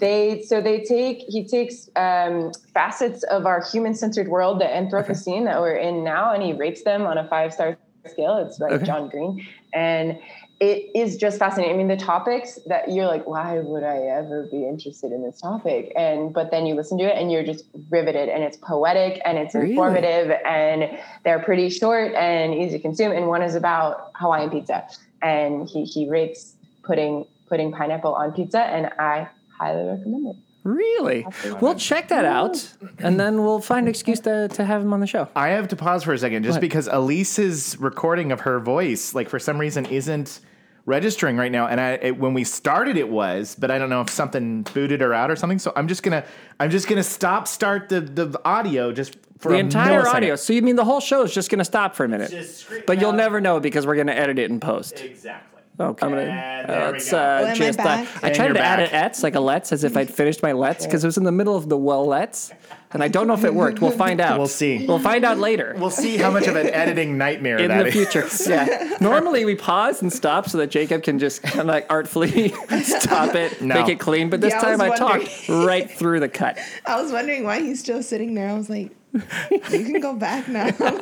[0.00, 5.44] They so they take he takes um, facets of our human centered world, the Anthropocene
[5.44, 8.36] that we're in now, and he rates them on a five star scale.
[8.38, 8.84] It's like Okay.
[8.86, 10.18] John Green, and
[10.58, 11.74] it is just fascinating.
[11.74, 15.40] I mean, the topics that you're like, why would I ever be interested in this
[15.40, 15.92] topic?
[15.96, 19.38] And but then you listen to it and you're just riveted, and it's poetic and
[19.38, 19.70] it's Really?
[19.70, 23.12] informative, and they're pretty short and easy to consume.
[23.12, 24.86] And one is about Hawaiian pizza,
[25.22, 29.28] and he he rates putting putting pineapple on pizza, and I
[29.60, 30.36] highly recommend it.
[30.62, 31.26] Really?
[31.60, 35.00] We'll check that out, and then we'll find an excuse to, to have him on
[35.00, 35.26] the show.
[35.34, 36.60] I have to pause for a second just What?
[36.60, 40.40] because Elise's recording of her voice, like for some reason, isn't
[40.84, 41.66] registering right now.
[41.66, 45.00] And I, it, when we started, it was, but I don't know if something booted
[45.00, 45.58] her out or something.
[45.58, 46.24] So I'm just gonna,
[46.58, 50.14] I'm just gonna stop start the the audio just for The a entire millisecond.
[50.14, 50.36] audio.
[50.36, 52.30] So you mean the whole show is just going to stop for a minute?
[52.30, 53.16] Just scream But you'll out.
[53.16, 55.00] never know because we're going to edit it in post.
[55.00, 55.59] Exactly.
[55.80, 56.06] Okay.
[56.06, 56.22] I'm gonna,
[56.68, 57.16] uh, let's, go.
[57.16, 57.82] uh, Oh, am I just, uh.
[57.88, 58.88] I And tried you're to add back.
[58.90, 61.24] an ets, like a let's, as if I'd finished my let's, because it was in
[61.24, 62.52] the middle of the well let's.
[62.92, 63.80] and I don't know if it worked.
[63.80, 64.36] We'll find out.
[64.38, 64.86] We'll see.
[64.86, 65.74] We'll find out later.
[65.78, 67.94] We'll see how much of an editing nightmare in that the is.
[67.94, 68.28] future.
[68.50, 68.96] Yeah.
[69.00, 72.48] Normally we pause and stop so that Jacob can just kind of like artfully
[72.82, 73.76] stop it, No.
[73.76, 74.28] make it clean.
[74.28, 75.26] But this Yeah, time I, wondering.
[75.26, 76.58] talked right through the cut.
[76.84, 78.50] I was wondering why he's still sitting there.
[78.50, 78.90] I was like,
[79.50, 80.70] you can go back now.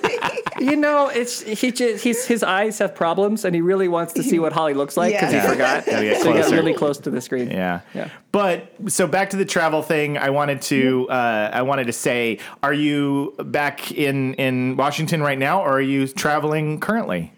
[0.60, 4.24] You know, it's he just he's his eyes have problems and he really wants to
[4.24, 5.42] see what Holly looks like because Yeah.
[5.42, 5.86] he forgot.
[5.86, 7.48] Gotta so he got really close to the screen.
[7.48, 7.82] Yeah.
[7.94, 8.08] Yeah.
[8.32, 10.18] But so back to the travel thing.
[10.18, 15.38] I wanted to uh, I wanted to say, are you back in in Washington right
[15.38, 17.32] now, or are you traveling currently?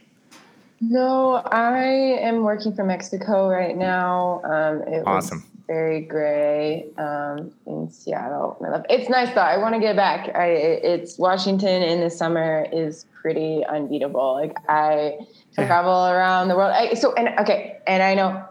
[0.80, 1.82] No, I
[2.22, 4.40] am working from Mexico right now.
[4.44, 5.40] Um, it Awesome.
[5.40, 8.58] was very gray um, in Seattle.
[8.66, 9.40] I love- It's nice though.
[9.40, 10.34] I want to get back.
[10.34, 14.32] I, it's Washington in the summer is pretty unbeatable.
[14.34, 15.18] Like I
[15.54, 16.72] travel around the world.
[16.74, 18.44] I, so and okay, and I know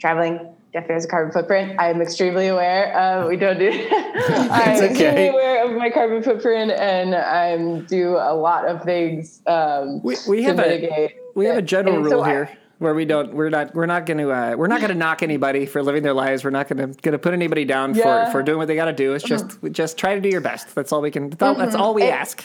[0.00, 0.38] traveling
[0.72, 1.78] definitely has a carbon footprint.
[1.78, 2.96] I'm extremely aware.
[2.96, 3.68] Uh, we don't do.
[3.90, 4.86] I'm okay.
[4.88, 9.42] extremely aware of my carbon footprint, and I do a lot of things.
[9.46, 12.50] Um, We, we to have a we have a general And rule so I- here
[12.82, 15.22] where we don't we're not we're not going to uh, we're not going to knock
[15.22, 16.44] anybody for living their lives.
[16.44, 18.04] We're not going to going to put anybody down Yeah.
[18.04, 18.26] Mm-hmm.
[18.26, 19.14] for for doing what they got to do.
[19.14, 20.74] It's just just try to do your best.
[20.74, 21.30] That's all we can.
[21.30, 22.44] That's all, that's all we It- ask.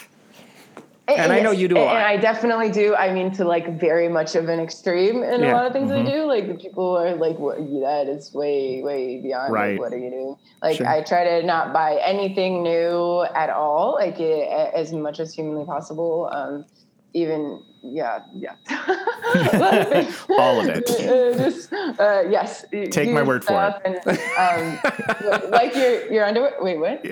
[1.08, 1.96] And I know you do a and, lot.
[1.96, 2.94] And I definitely do.
[2.94, 5.52] I mean, to like very much of an extreme in Yeah.
[5.52, 6.24] a lot of things I do.
[6.24, 7.56] Like people are like, "What?
[7.80, 9.50] That is way, way beyond.
[9.50, 9.70] Right.
[9.72, 10.86] Like, what are you doing?" Like Sure.
[10.86, 15.64] I try to not buy anything new at all, like it, as much as humanly
[15.64, 16.28] possible.
[16.30, 16.66] Um,
[17.14, 18.54] even yeah, yeah.
[18.68, 20.14] A lot of things.
[20.38, 20.88] All of it.
[20.90, 22.64] Uh, just, uh, yes.
[22.90, 24.02] Take my word for it.
[24.04, 26.54] And, um, like your your underwear.
[26.60, 27.02] Wait, what?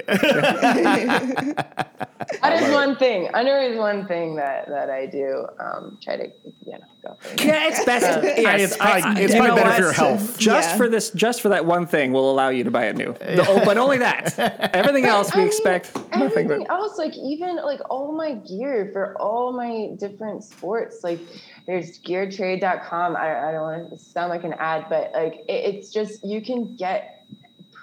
[2.43, 3.29] That is one thing.
[3.35, 5.47] Underwear is one thing that that I do.
[5.61, 6.25] Um, try to
[6.65, 7.43] you know go for.
[7.45, 8.23] Yeah, it's best.
[8.25, 9.77] yes, it's probably- it's you probably better what?
[9.77, 10.39] for your health.
[10.39, 10.77] Just Yeah.
[10.77, 13.13] for this, just for that one thing, we'll allow you to buy it new.
[13.15, 14.37] The- oh, but only that.
[14.75, 16.69] Everything else we mean, expect nothing Everything but.
[16.71, 21.21] else, like even like all my gear for all my different sports, like
[21.67, 23.17] there's geartrade.com.
[23.17, 26.41] I, I don't want to sound like an ad, but like it, it's just you
[26.41, 27.16] can get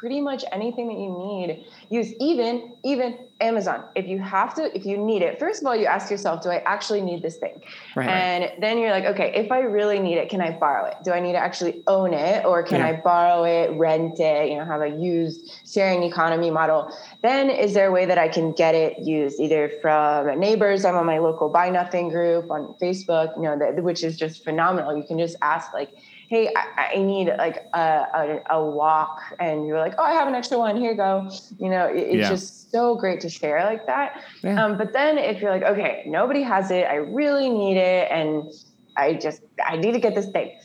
[0.04, 1.66] pretty much anything that you need.
[1.90, 3.86] Use even even Amazon.
[3.96, 6.50] If you have to, if you need it, first of all, you ask yourself, do
[6.50, 7.62] I actually need this thing?
[7.96, 8.10] Right.
[8.10, 10.98] And then you're like, okay, if I really need it, can I borrow it?
[11.06, 12.88] Do I need to actually own it, or can Yeah.
[12.88, 14.50] I borrow it, rent it?
[14.50, 16.94] You know, have a used sharing economy model.
[17.22, 20.84] Then is there a way that I can get it used either from neighbors?
[20.84, 23.38] I'm on my local Buy Nothing group on Facebook.
[23.38, 24.98] You know, that, which is just phenomenal.
[24.98, 25.92] You can just ask like
[26.30, 29.22] hey, I, I need like a, a, a walk.
[29.40, 30.76] And you're like, oh, I have an extra one.
[30.78, 31.30] Here you go.
[31.60, 32.30] You know, it- it's Yeah.
[32.30, 34.22] just so great to share like that.
[34.44, 34.64] Yeah.
[34.64, 38.10] Um, but then if you're like, okay, nobody has it, I really need it.
[38.12, 38.52] And
[38.98, 40.58] I just, I need to get this thing.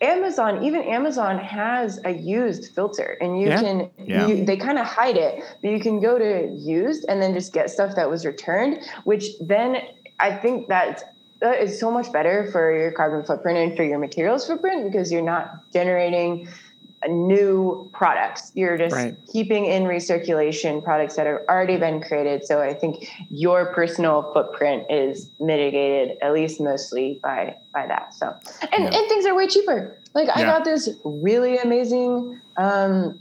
[0.00, 3.60] Amazon, even Amazon has a used filter and you Yeah.
[3.60, 4.26] can, Yeah.
[4.28, 7.52] you, they kind of hide it, but you can go to used and then just
[7.52, 9.78] get stuff that was returned, which then
[10.20, 11.02] I think that's
[11.40, 15.12] that is so much better for your carbon footprint and for your materials footprint because
[15.12, 16.48] you're not generating
[17.04, 18.50] a new products.
[18.54, 19.14] You're just Right.
[19.32, 22.44] keeping in recirculation products that have already been created.
[22.44, 28.14] So I think your personal footprint is mitigated at least mostly by by that.
[28.14, 28.34] So
[28.72, 28.98] and, Yeah.
[28.98, 29.96] and things are way cheaper.
[30.14, 30.46] Like I Yeah.
[30.46, 33.20] got this really amazing um,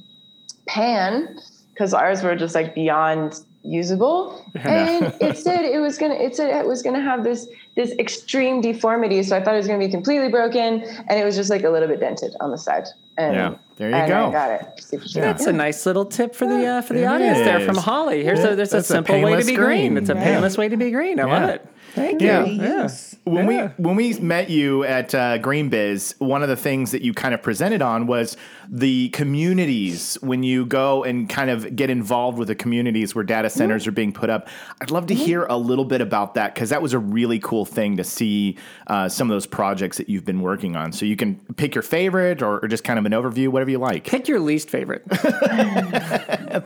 [0.68, 1.38] pan
[1.74, 6.50] because ours were just like beyond usable and it said it was gonna it said
[6.50, 9.90] it was gonna have this this extreme deformity so i thought it was gonna be
[9.92, 12.86] completely broken and it was just like a little bit dented on the side
[13.18, 14.28] and Yeah, there you and go.
[14.30, 15.22] i got it Super cheap.
[15.22, 17.76] That's a nice little tip for the uh, for the It audience there from.
[17.76, 18.24] Holly.
[18.24, 19.94] Here's Yeah, a there's a that's a simple way to be green.
[19.94, 19.98] green.
[19.98, 20.24] It's a Right.
[20.24, 21.20] painless way to be green.
[21.20, 21.66] I love it.
[21.98, 22.46] Thank Yeah.
[22.46, 22.62] you.
[22.62, 22.84] Yeah.
[22.84, 23.16] use.
[23.24, 23.72] When Yeah.
[23.78, 27.14] we when we met you at uh, Green Biz, one of the things that you
[27.14, 28.38] kind of presented on was
[28.70, 30.18] the communities.
[30.22, 33.92] When you go and kind of get involved with the communities where data centers are
[33.92, 34.48] being put up,
[34.82, 37.66] I'd love to hear a little bit about that because that was a really cool
[37.66, 38.58] thing to see
[38.88, 40.92] uh, some of those projects that you've been working on.
[40.92, 43.80] So you can pick your favorite or, or just kind of an overview, whatever you
[43.80, 44.06] like.
[44.06, 45.04] Pick your least favorite.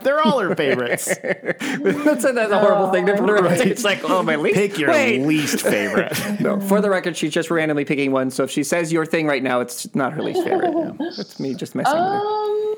[0.02, 1.06] They're all our favorites.
[1.22, 3.60] that's, a, that's a horrible thing to around.
[3.60, 4.56] It's like, oh, my least.
[4.56, 5.21] Pick your Wait.
[5.26, 6.12] Least favorite.
[6.40, 8.30] No, for the record, she's just randomly picking one.
[8.30, 10.74] So if she says your thing right now, it's not her least favorite.
[11.18, 12.18] It's me just messing with her.
[12.18, 12.76] um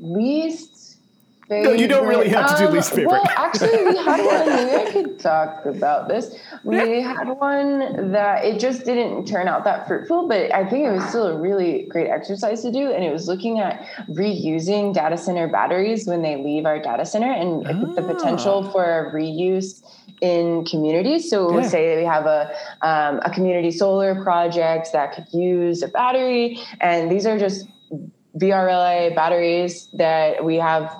[0.00, 0.98] least
[1.48, 1.70] favorite.
[1.70, 3.08] No, you don't really have to do Um, least favorite.
[3.08, 8.44] well actually we had one maybe i could talk about this we had one that
[8.44, 11.86] it just didn't turn out that fruitful but i think it was still a really
[11.90, 16.36] great exercise to do and it was looking at reusing data center batteries when they
[16.36, 19.82] leave our data center and the potential for reuse
[20.22, 21.56] in communities so Yeah.
[21.56, 22.50] let's say we have a,
[22.82, 27.66] um, a community solar project that could use a battery and these are just
[28.38, 30.96] vrla batteries that we have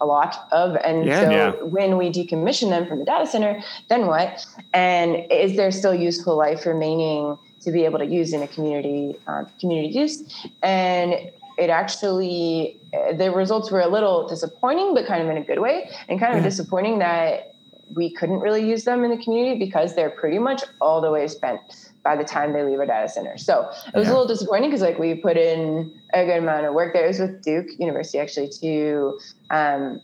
[0.00, 0.76] a lot of.
[0.84, 1.20] And Yeah.
[1.20, 1.52] so Yeah.
[1.62, 4.44] when we decommission them from the data center, then what?
[4.74, 9.16] And is there still useful life remaining to be able to use in a community
[9.26, 10.22] um, community use?
[10.62, 11.14] And
[11.58, 12.78] it actually
[13.14, 16.36] the results were a little disappointing, but kind of in a good way, and kind
[16.36, 17.55] of disappointing that
[17.94, 21.26] we couldn't really use them in the community because they're pretty much all the way
[21.28, 21.60] spent
[22.02, 23.36] by the time they leave our data center.
[23.38, 24.12] So it was Yeah.
[24.12, 27.04] a little disappointing because like we put in a good amount of work there.
[27.04, 29.18] It was with Duke University actually to
[29.50, 30.00] um,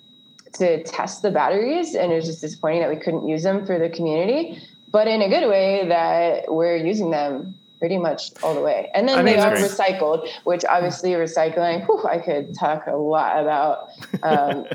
[0.55, 3.79] to test the batteries, and it was just disappointing that we couldn't use them for
[3.79, 8.61] the community, but in a good way that we're using them pretty much all the
[8.61, 8.90] way.
[8.95, 11.85] And then I they are that's- recycled, which obviously recycling.
[11.87, 13.88] Whew, I could talk a lot about
[14.23, 14.66] um,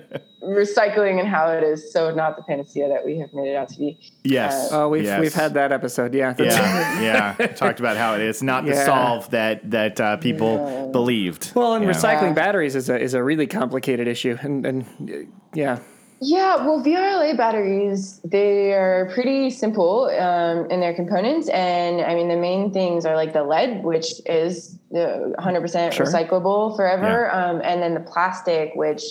[0.47, 3.69] recycling and how it is so not the panacea that we have made it out
[3.69, 3.99] to be.
[4.23, 4.69] Yes.
[4.71, 5.19] Oh, we've Yes.
[5.19, 6.13] we've had that episode.
[6.13, 6.33] Yeah.
[6.33, 7.47] That's- Yeah, yeah.
[7.47, 11.51] Talked about how it's not the solve that that uh, people believed.
[11.55, 12.43] Well, and recycling Yeah.
[12.45, 15.13] batteries is a is a really complicated issue, and and uh,
[15.53, 15.79] yeah,
[16.19, 21.47] Yeah, well, VRLA batteries, they are pretty simple um, in their components.
[21.49, 26.05] And I mean, the main things are like the lead, which is uh, 100% Sure.
[26.07, 27.29] recyclable forever.
[27.31, 29.03] Um, and then the plastic, which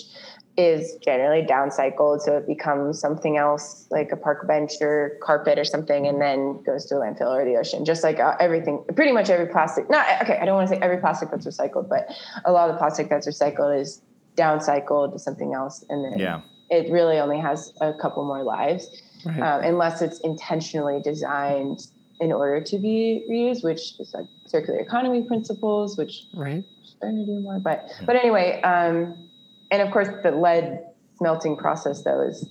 [0.57, 2.21] is generally downcycled.
[2.21, 6.61] So it becomes something else like a park bench or carpet or something, and then
[6.65, 7.85] goes to a landfill or the ocean.
[7.85, 9.89] Just like uh, everything, pretty much every plastic.
[9.89, 12.09] Not, okay, I don't want to say every plastic that's recycled, but
[12.45, 14.01] a lot of the plastic that's recycled is
[14.35, 15.85] downcycled to something else.
[15.89, 16.41] And then Yeah.
[16.69, 18.89] it really only has a couple more lives
[19.25, 19.39] Right.
[19.41, 21.79] um, unless it's intentionally designed
[22.19, 26.63] in order to be reused which is like circular economy principles which right.
[26.63, 29.26] we're starting to do more but but anyway um,
[29.71, 30.79] and of course the lead
[31.17, 32.47] smelting process though is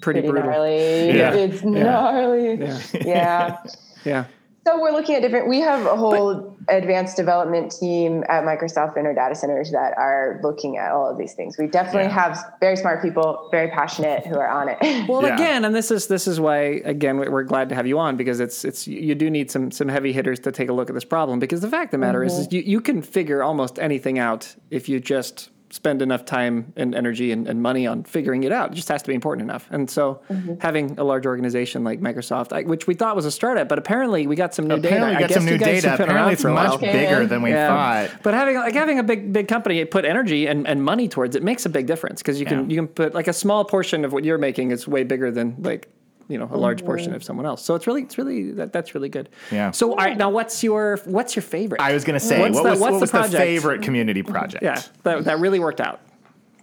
[0.00, 0.50] Pretty, pretty brutal.
[0.50, 1.32] gnarly Yeah.
[1.44, 2.80] it's gnarly Yeah.
[3.04, 3.56] yeah
[4.04, 4.24] Yeah.
[4.66, 5.48] so we're looking at different.
[5.48, 10.38] We have a whole advanced development team at Microsoft in our data centers that are
[10.42, 11.56] looking at all of these things.
[11.58, 12.10] We definitely Yeah.
[12.28, 14.78] have very smart people, very passionate, who are on it.
[15.08, 15.34] Well, Yeah.
[15.34, 18.16] again, and this is this is why again we- we're glad to have you on
[18.16, 20.94] because it's it's you do need some some heavy hitters to take a look at
[20.94, 22.56] this problem because the fact of the matter is, is mm-hmm.
[22.56, 27.32] you, you can figure almost anything out if you just spend enough time and energy
[27.32, 28.72] and, and money on figuring it out.
[28.72, 29.68] It just has to be important enough.
[29.70, 30.54] And so mm-hmm.
[30.60, 34.26] having a large organization like Microsoft, I, which we thought was a startup, but apparently
[34.26, 35.10] we got some new Apparently, data.
[35.10, 35.94] we I got guess some new data.
[35.94, 37.68] Apparently, it's much bigger than we Yeah.
[38.08, 38.22] thought.
[38.22, 41.42] But having like having a big big company put energy and, and money towards it
[41.42, 42.70] makes a big difference because you can Yeah.
[42.70, 45.56] you can put like a small portion of what you're making is way bigger than
[45.60, 45.88] like
[46.28, 47.62] you know a large portion of someone else.
[47.64, 49.28] So it's really it's really that, that's really good.
[49.50, 49.70] Yeah.
[49.70, 51.80] So all right, now what's your what's your favorite?
[51.80, 53.42] I was going to say, What's what the- was, what's what the was the, project?
[53.42, 54.62] favorite community project?
[54.62, 56.00] yeah that that really worked out.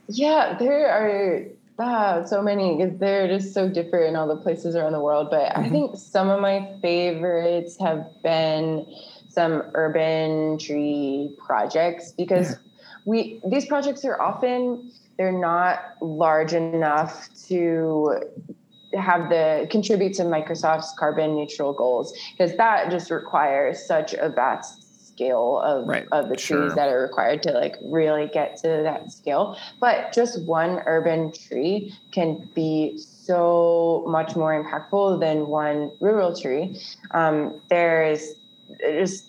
[0.08, 1.46] Yeah, there are
[1.80, 2.78] ah, so many.
[2.78, 5.30] 'cause They're just so different in all the places around the world.
[5.32, 8.86] But I think some of my favorites have been
[9.30, 12.56] some urban tree projects because
[13.06, 18.22] we these projects are often they're not large enough to
[18.98, 24.82] have the contribute to Microsoft's carbon neutral goals because that just requires such a vast
[25.08, 26.06] scale of, Right.
[26.12, 26.76] of the trees Sure.
[26.76, 31.94] that are required to like really get to that scale but just one urban tree
[32.12, 36.78] can be so much more impactful than one rural tree
[37.12, 38.34] um, there's
[38.82, 39.26] just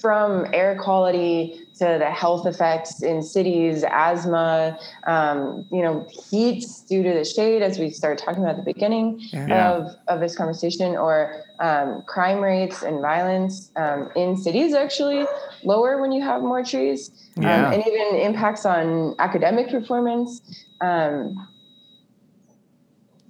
[0.00, 7.02] from air quality to the health effects in cities, asthma, um, you know, heat due
[7.02, 9.70] to the shade, as we started talking about at the beginning Yeah.
[9.70, 15.24] of, of this conversation, or um, crime rates and violence um, in cities actually
[15.64, 17.66] lower when you have more trees, Yeah.
[17.66, 20.40] um, and even impacts on academic performance.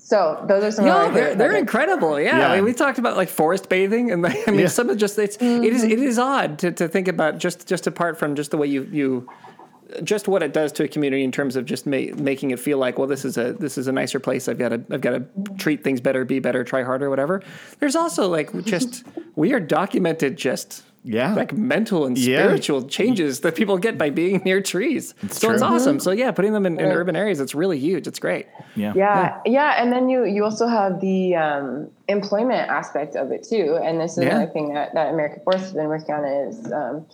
[0.09, 2.19] So those are some of No, my they're, they're incredible.
[2.19, 2.53] Yeah, Yeah.
[2.53, 4.69] I mean, we talked about like forest bathing, and like, I mean, Yeah.
[4.69, 6.03] some of just it's it is it mm-hmm.
[6.03, 9.29] is odd to, to think about just just apart from just the way you you
[10.03, 12.79] just what it does to a community in terms of just ma- making it feel
[12.79, 15.11] like well this is a this is a nicer place I've got to I've got
[15.11, 15.25] to
[15.59, 17.43] treat things better be better try harder whatever
[17.79, 19.05] there's also like just
[19.37, 21.35] we are documented just Yeah.
[21.35, 22.39] like mental and Yeah.
[22.45, 25.57] spiritual changes that people get by being near trees so it's true.
[25.63, 26.97] awesome so yeah putting them in, in Right.
[26.97, 28.93] urban areas it's really huge it's great Yeah.
[28.95, 33.79] yeah yeah and then you you also have the um, employment aspect of it too
[33.83, 34.37] and this is Yeah.
[34.37, 37.07] another thing that, that american forest has been working on is um,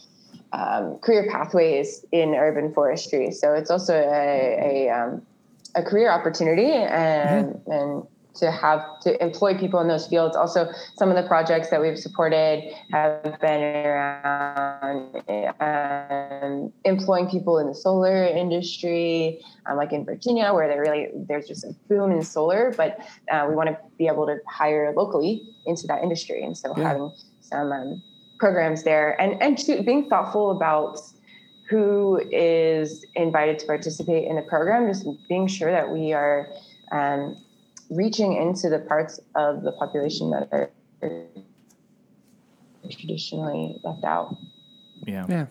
[0.53, 5.23] um, career pathways in urban forestry so it's also a, a, um,
[5.77, 8.03] a career opportunity and and
[8.37, 10.37] to have to employ people in those fields.
[10.37, 15.23] Also some of the projects that we've supported have been around
[15.61, 21.47] um, employing people in the solar industry um, like in virginia where they really there's
[21.47, 22.99] just a boom in solar but
[23.31, 26.43] uh, we want to be able to hire locally into that industry.
[26.43, 26.89] And so Yeah.
[26.89, 28.03] having some um,
[28.39, 29.21] programs there.
[29.21, 30.99] And and to, being thoughtful about
[31.69, 36.51] who is invited to participate in the program, just being sure that we are
[36.93, 37.37] um,
[37.91, 40.71] reaching into the parts of the population that are
[42.91, 44.37] traditionally left out.
[45.07, 45.27] Yeah.
[45.29, 45.47] Yeah.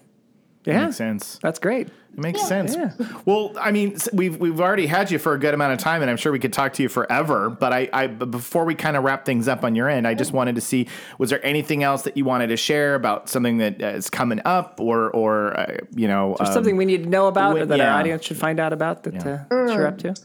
[0.65, 0.85] Yeah.
[0.85, 1.39] Makes sense.
[1.41, 1.87] That's great.
[1.87, 2.75] It makes sense.
[2.75, 2.93] Yeah.
[3.25, 6.09] Well, I mean, we've we've already had you for a good amount of time, and
[6.09, 7.49] I'm sure we could talk to you forever.
[7.49, 10.13] But I, I but before we kind of wrap things up on your end, I
[10.13, 13.57] just wanted to see was there anything else that you wanted to share about something
[13.57, 17.27] that uh, coming up, or or uh, you know, um, something we need to know
[17.27, 17.91] about or that yeah.
[17.91, 19.45] our audience should find out about that, Yeah.
[19.51, 20.15] uh, that you're up to.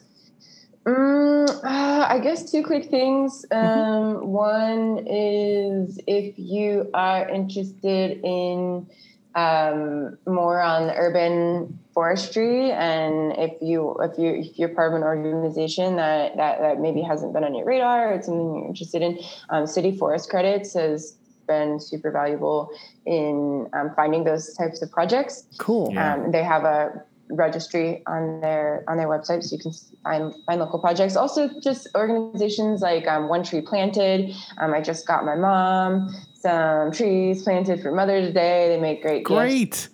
[0.85, 3.45] Mm, uh, I guess two quick things.
[3.51, 8.87] Um, One is if you are interested in
[9.35, 15.03] um, more on urban forestry, and if you if you if you're part of an
[15.03, 19.03] organization that that, that maybe hasn't been on your radar or it's something you're interested
[19.03, 19.19] in,
[19.51, 21.17] um, city forest credits has
[21.47, 22.71] been super valuable
[23.07, 25.45] in um, finding those types of projects.
[25.59, 25.93] Cool.
[25.93, 26.15] Yeah.
[26.15, 29.73] Um, they have a registry on their on their website, so you can
[30.03, 31.17] find find local projects.
[31.17, 34.35] Also, just organizations like um, One Tree Planted.
[34.59, 38.69] Um, I just got my mom some trees planted for Mother's Day.
[38.69, 39.89] They make great great.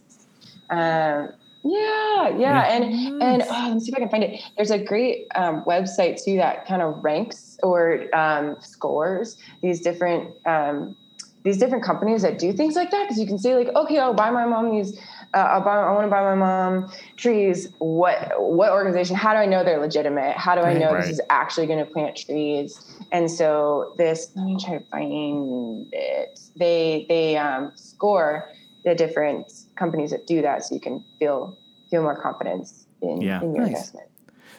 [0.71, 1.31] Um,
[1.67, 4.43] yeah, yeah, and and oh, let me see if I can find it.
[4.57, 10.35] There's a great um, website too that kind of ranks or um, scores these different
[10.47, 10.95] um,
[11.43, 14.13] these different companies that do things like that because you can say like, okay, I'll
[14.13, 14.99] buy my mom these.
[15.35, 17.69] Uh, I'll buy, I want to buy my mom trees.
[17.79, 19.17] What what organization?
[19.17, 20.37] How do I know they're legitimate?
[20.37, 21.03] How do I know Right.
[21.03, 22.79] this is actually going to plant trees?
[23.11, 26.39] And so this, let me try to find it.
[26.57, 28.49] They they um, score
[28.85, 31.59] the different companies that do that, so you can feel
[31.91, 33.43] feel more confidence in, Yeah.
[33.43, 33.73] in your Nice.
[33.73, 34.09] investment.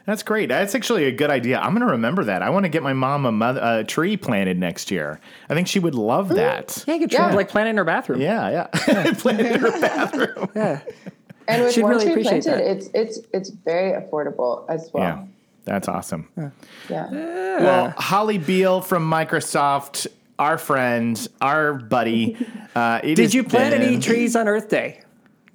[0.05, 0.49] That's great.
[0.49, 1.59] That's actually a good idea.
[1.59, 2.41] I'm going to remember that.
[2.43, 5.19] I want to get my mom a, mother, a tree planted next year.
[5.49, 6.83] I think she would love that.
[6.87, 7.35] Yeah, you could try Yeah.
[7.35, 8.21] like plant it in her bathroom.
[8.21, 9.13] Yeah, yeah.
[9.17, 10.49] planted in her bathroom.
[10.55, 10.81] Yeah.
[11.47, 12.59] And with She'd one really tree planted, that.
[12.67, 15.03] it's it's it's very affordable as well.
[15.03, 15.27] Yeah, well.
[15.63, 16.27] that's awesome.
[16.89, 17.09] Yeah.
[17.11, 20.07] Well, Holly Beale from Microsoft,
[20.39, 22.35] our friend, our buddy.
[22.75, 24.99] Uh, it Did you plant been- any trees on Earth Day?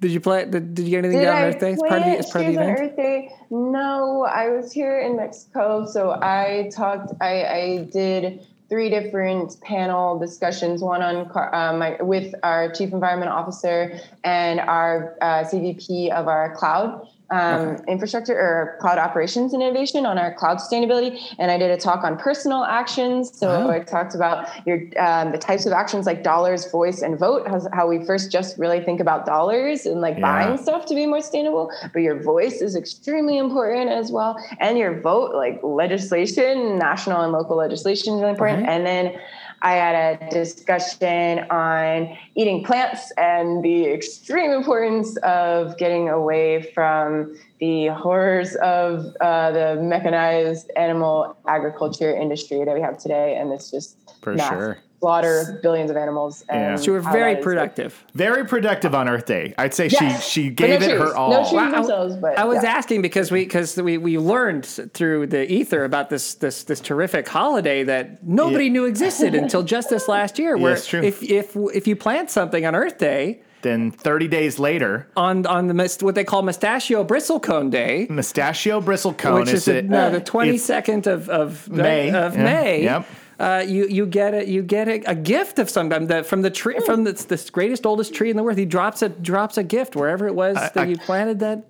[0.01, 0.49] Did you plant?
[0.49, 1.73] Did, did you get anything Did down on I Earth Day?
[1.73, 2.79] It's part of the, it's part of the event.
[2.79, 3.31] Earth Day?
[3.51, 7.13] No, I was here in Mexico, so I talked.
[7.21, 10.81] I, I did three different panel discussions.
[10.81, 16.27] One on car- uh, my, with our chief environment officer and our uh, CVP of
[16.27, 17.07] our cloud.
[17.31, 21.77] Um, infrastructure or cloud operations and innovation on our cloud sustainability, and I did a
[21.77, 23.31] talk on personal actions.
[23.37, 23.71] So Wow.
[23.71, 27.47] I talked about your um, the types of actions like dollars, voice, and vote.
[27.47, 30.21] How, how we first just really think about dollars and like Yeah.
[30.45, 34.77] buying stuff to be more sustainable, but your voice is extremely important as well, and
[34.77, 38.63] your vote, like legislation, national and local legislation, is really important.
[38.67, 38.73] Right.
[38.75, 39.15] And then
[39.61, 47.37] I had a discussion on eating plants and the extreme importance of getting away from
[47.59, 53.69] the horrors of uh, the mechanized animal agriculture industry that we have today, and it's
[53.69, 54.79] just For sure.
[55.01, 56.45] Slaughter billions of animals.
[56.47, 56.71] Yeah.
[56.73, 58.05] And So you were very that is- productive.
[58.13, 59.53] Very productive on Earth Day.
[59.57, 60.99] I'd say Yes, she she but no gave it trees.
[61.01, 61.31] her all.
[61.31, 62.69] No trees Well, I- themselves, but I was yeah.
[62.69, 67.27] asking because we because we, we learned through the ether about this this this terrific
[67.27, 68.71] holiday that nobody Yeah.
[68.73, 70.55] knew existed until just this last year.
[70.55, 71.01] Where it's true.
[71.01, 75.67] if if if you plant something on Earth Day Then 30 days later, on on
[75.67, 80.09] the mis- what they call Mustachio Bristlecone Day, Mustachio Bristlecone which is the, it- no,
[80.11, 82.83] the twenty second of of May, of yeah, May.
[82.83, 83.05] yep.
[83.41, 86.43] Uh, you you get a you get a, a gift of some kind the, from
[86.43, 88.59] the tree from the, this greatest oldest tree in the world.
[88.59, 91.63] He drops a drops a gift wherever it was that I- you planted that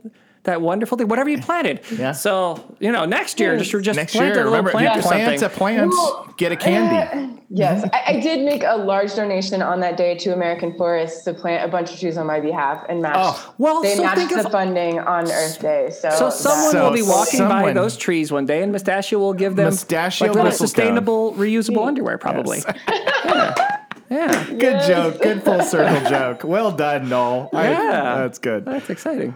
[0.44, 1.82] that wonderful thing, whatever you planted.
[1.98, 2.12] Yeah.
[2.14, 5.02] So you know, next year just just Next plant year, a little remember, plant you
[5.02, 5.56] plant something.
[5.56, 6.98] a plant, Well, get a candy.
[6.98, 11.24] Uh, yes, I, I did make a large donation on that day to American Forests
[11.26, 13.14] to plant a bunch of trees on my behalf and match.
[13.18, 15.90] Oh, well, they so matched think of- the funding on Earth Day.
[15.92, 19.34] So, So someone So will be walking by those trees one day, and Mustachio will
[19.34, 20.58] give them Mustachio like little bristlecone.
[20.58, 22.64] sustainable, reusable underwear, probably.
[22.88, 23.56] yeah.
[24.10, 25.22] yeah, Good joke.
[25.22, 26.44] Good full circle joke.
[26.44, 27.50] Well done, Noel.
[27.54, 28.16] I- Yeah.
[28.18, 28.66] that's good.
[28.66, 29.36] that's exciting.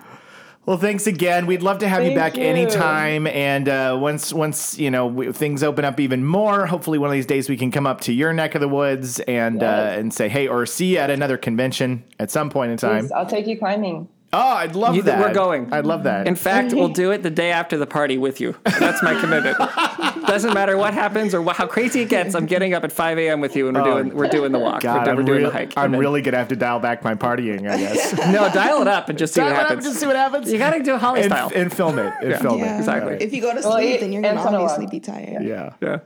[0.66, 1.46] Well, thanks again.
[1.46, 2.44] We'd love to have you back you.
[2.44, 3.28] anytime.
[3.28, 7.14] And uh, once once you know we, things open up even more, hopefully one of
[7.14, 10.14] these days we can come up to your neck of the woods and uh, and
[10.14, 13.04] say hey, or see you at another convention at some point in time.
[13.04, 14.08] Please, I'll take you climbing.
[14.38, 15.20] Oh, I'd love You- that.
[15.20, 15.72] we're going.
[15.72, 16.28] I'd love that.
[16.28, 18.54] In fact, we'll do it the day after the party with you.
[18.66, 19.58] That's my commitment.
[20.28, 22.36] Doesn't matter what happens or how crazy it gets.
[22.36, 23.40] I'm getting up at 5 a.m.
[23.40, 24.78] with you, and we're oh, doing we're doing the walk.
[24.78, 25.74] Oh, God, we're, I'm, we're doing real- the hike.
[25.78, 26.00] I'm in.
[26.02, 27.70] really gonna have to dial back my partying.
[27.70, 28.14] I guess.
[28.18, 29.86] no dial it up and just see Dial what it up happens.
[29.86, 30.52] and just see what happens.
[30.52, 31.52] You got to do Holly and, style.
[31.56, 32.14] and film it.
[32.22, 32.80] And film Yeah, it.
[32.80, 33.18] exactly.
[33.22, 34.64] If you go to sleep, Well, then you're gonna and Sonoma.
[34.66, 35.44] obviously be tired.
[35.46, 35.74] Yeah.
[35.82, 36.00] yeah.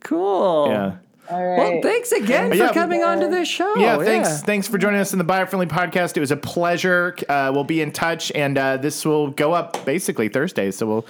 [0.00, 0.66] Cool.
[0.68, 0.96] Yeah.
[1.32, 2.72] All Well, thanks again for Yeah.
[2.72, 3.74] coming on to this show.
[3.76, 4.42] yeah, thanks.
[4.42, 6.16] Thanks for joining us in the Biofriendly podcast.
[6.16, 7.16] It was a pleasure.
[7.28, 10.70] Uh, we'll be in touch, and uh, this will go up basically Thursday.
[10.70, 11.06] So we'll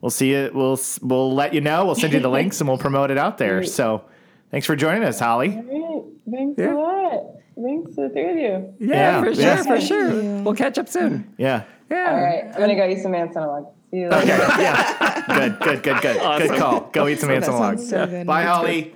[0.00, 0.54] we'll see it.
[0.54, 1.84] We'll we'll let you know.
[1.84, 3.62] We'll send you the links, and we'll promote it out there.
[3.64, 4.02] So
[4.50, 5.50] thanks for joining us, Holly.
[5.56, 6.36] All right.
[6.38, 6.72] Thanks Yeah.
[6.72, 7.22] a lot.
[7.62, 8.74] Thanks to the three of you.
[8.80, 9.20] Yeah, Yeah.
[9.24, 9.62] for sure, Yeah.
[9.62, 10.10] for sure.
[10.42, 11.32] We'll catch up soon.
[11.38, 11.62] Yeah.
[11.90, 12.10] Yeah.
[12.10, 12.44] All right.
[12.54, 13.66] I'm gonna go eat some ants on a log.
[13.90, 14.26] See you later.
[14.26, 15.22] yeah.
[15.28, 16.16] Good, good, good, good.
[16.48, 16.90] Good call.
[16.92, 18.12] Go eat some That ants on sounds logs.
[18.12, 18.24] so.
[18.24, 18.94] Bye, Holly.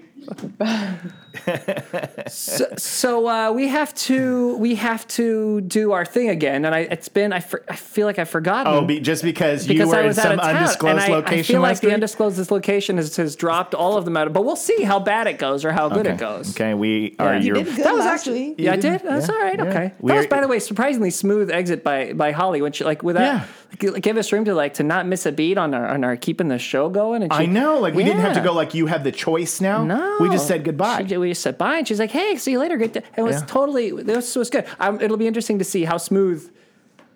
[2.29, 6.81] So, so uh, we have to we have to do our thing again, and I
[6.81, 8.73] it's been I, for, I feel like I've forgotten.
[8.73, 11.17] Oh, be, just because, you because were I in was out some undisclosed and I,
[11.17, 14.33] location I feel like last the undisclosed location has, has dropped all of them out.
[14.33, 16.15] But we'll see how bad it goes or how good okay.
[16.15, 16.51] it goes.
[16.51, 17.35] Okay, we are.
[17.37, 18.55] You You your- did good That was last actually week.
[18.59, 18.83] yeah, I did.
[19.01, 19.03] did?
[19.09, 19.35] That's Yeah.
[19.35, 19.59] all right.
[19.59, 19.65] Yeah.
[19.65, 19.93] Okay.
[20.01, 23.03] We That was, by the way, surprisingly smooth exit by by Holly when she like
[23.03, 23.33] without Yeah.
[23.39, 23.49] like,
[23.79, 26.49] give us room to like to not miss a beat on our on our keeping
[26.49, 27.23] the show going.
[27.23, 27.79] And she, I know.
[27.79, 29.85] Like, we didn't have to go, like, you have the choice now.
[29.85, 31.07] No, We just said goodbye.
[31.07, 32.93] She, we just said bye, and she's like, "Hey, see you later." Good.
[32.93, 33.47] day." It was Yeah.
[33.47, 33.91] totally.
[34.03, 34.65] This was good.
[34.79, 36.51] Um, it'll be interesting to see how smooth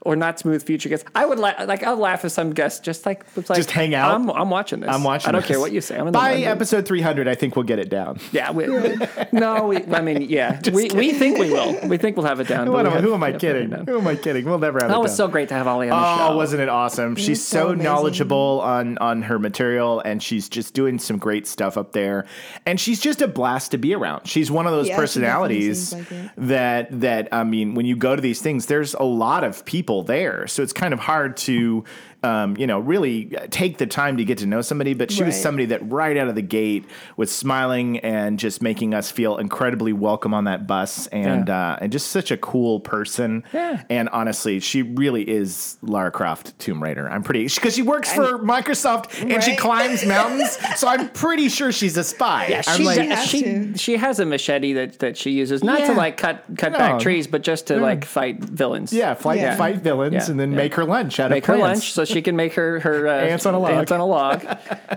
[0.05, 1.05] or not smooth future guests.
[1.15, 1.83] I would la- like.
[1.83, 4.15] I'll laugh if some guests just like was like Just hang out?
[4.15, 4.91] I'm, I'm watching this.
[4.91, 5.49] I'm watching I don't this.
[5.49, 5.95] care what you say.
[5.97, 6.45] I'm in the By mood.
[6.45, 8.19] episode 300, I think we'll get it down.
[8.33, 8.51] Yeah.
[8.53, 8.67] We,
[9.33, 9.67] no.
[9.67, 10.61] We, I mean, yeah.
[10.73, 11.89] We, we think we will.
[11.89, 12.71] We think we'll have it down.
[12.71, 13.71] What have- who am I we have to kidding?
[13.71, 13.95] have it down.
[13.95, 14.45] Who am I kidding?
[14.45, 15.17] We'll never have That it was down.
[15.17, 16.33] so great to have Holly on the oh, show.
[16.33, 17.17] Oh, wasn't it awesome?
[17.17, 21.77] She's so so, knowledgeable on on her material, and she's just doing some great stuff
[21.79, 22.27] up there.
[22.67, 24.27] And she's just a blast to be around.
[24.27, 28.21] She's one of those Yeah, personalities like that that I mean, when you go to
[28.23, 31.85] these things, there's a lot of people there, so it's kind of hard to.
[32.25, 35.39] Um, you know, really take the time to get to know somebody, but she was
[35.39, 36.87] somebody that right out of the gate
[37.19, 41.73] was smiling and just making us feel incredibly welcome on that bus, and Yeah.
[41.73, 43.45] uh, and just such a cool person.
[43.53, 43.83] Yeah.
[43.91, 47.09] And honestly, she really is Lara Croft Tomb Raider.
[47.11, 51.73] I'm pretty because she works for Microsoft and she climbs mountains, so I'm pretty sure
[51.73, 52.47] she's a spy.
[52.49, 53.77] Yeah, I'm she, like, d- has she, to.
[53.79, 55.87] she has a machete that, that she uses not Yeah.
[55.89, 56.79] to like cut cut No.
[56.79, 58.93] back trees, but just to like fight villains.
[58.95, 59.57] yeah, fight Yeah.
[59.57, 60.31] fight villains Yeah.
[60.31, 60.57] and then Yeah.
[60.57, 61.81] make her lunch out make of her plants.
[61.81, 63.71] lunch so she can make her her uh, Ants on a log.
[63.73, 64.41] Ants on a log.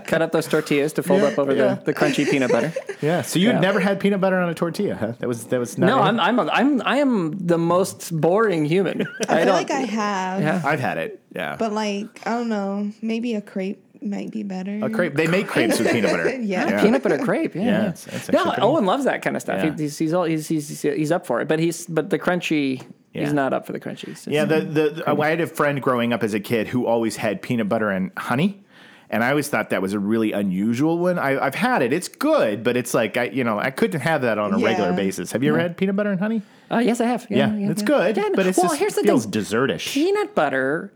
[0.06, 1.74] cut up those tortillas to fold Yeah, up over yeah.
[1.74, 2.72] the, the crunchy peanut butter.
[3.00, 3.60] Yeah, so you Yeah.
[3.60, 5.12] never had peanut butter on a tortilla, huh?
[5.18, 5.86] That was that was not.
[5.86, 9.06] No, I'm I'm a, I'm I am the most boring human.
[9.28, 10.62] I feel like I have, Yeah.
[10.64, 11.20] I've had it.
[11.34, 14.78] Yeah, but like I don't know, maybe a crepe might be better.
[14.84, 15.14] a crepe.
[15.14, 16.30] They make crepes with peanut butter.
[16.40, 16.80] Yeah.
[16.80, 17.54] peanut butter crepe.
[17.56, 17.88] Yeah, Yeah, yeah.
[17.88, 19.62] it's- it's no, Owen loves that kind of stuff.
[19.62, 19.74] Yeah.
[19.76, 22.82] He, he's he's, all, he's he's he's up for it, but he's but the crunchy.
[23.18, 23.24] Yeah.
[23.26, 24.26] He's not up for the crunchies.
[24.30, 27.16] Yeah, the, the, the I had a friend growing up as a kid who always
[27.16, 28.62] had peanut butter and honey.
[29.10, 31.18] And I always thought that was a really unusual one.
[31.18, 34.20] I, I've had it; it's good, but it's like I, you know, I couldn't have
[34.20, 35.32] that on a regular basis.
[35.32, 36.42] Have you ever had peanut butter and honey?
[36.70, 37.26] Uh, yes, I have.
[37.30, 39.32] Yeah, it's good, Yeah, but it's well, just here's the feels thing.
[39.32, 39.94] dessertish.
[39.94, 40.92] peanut butter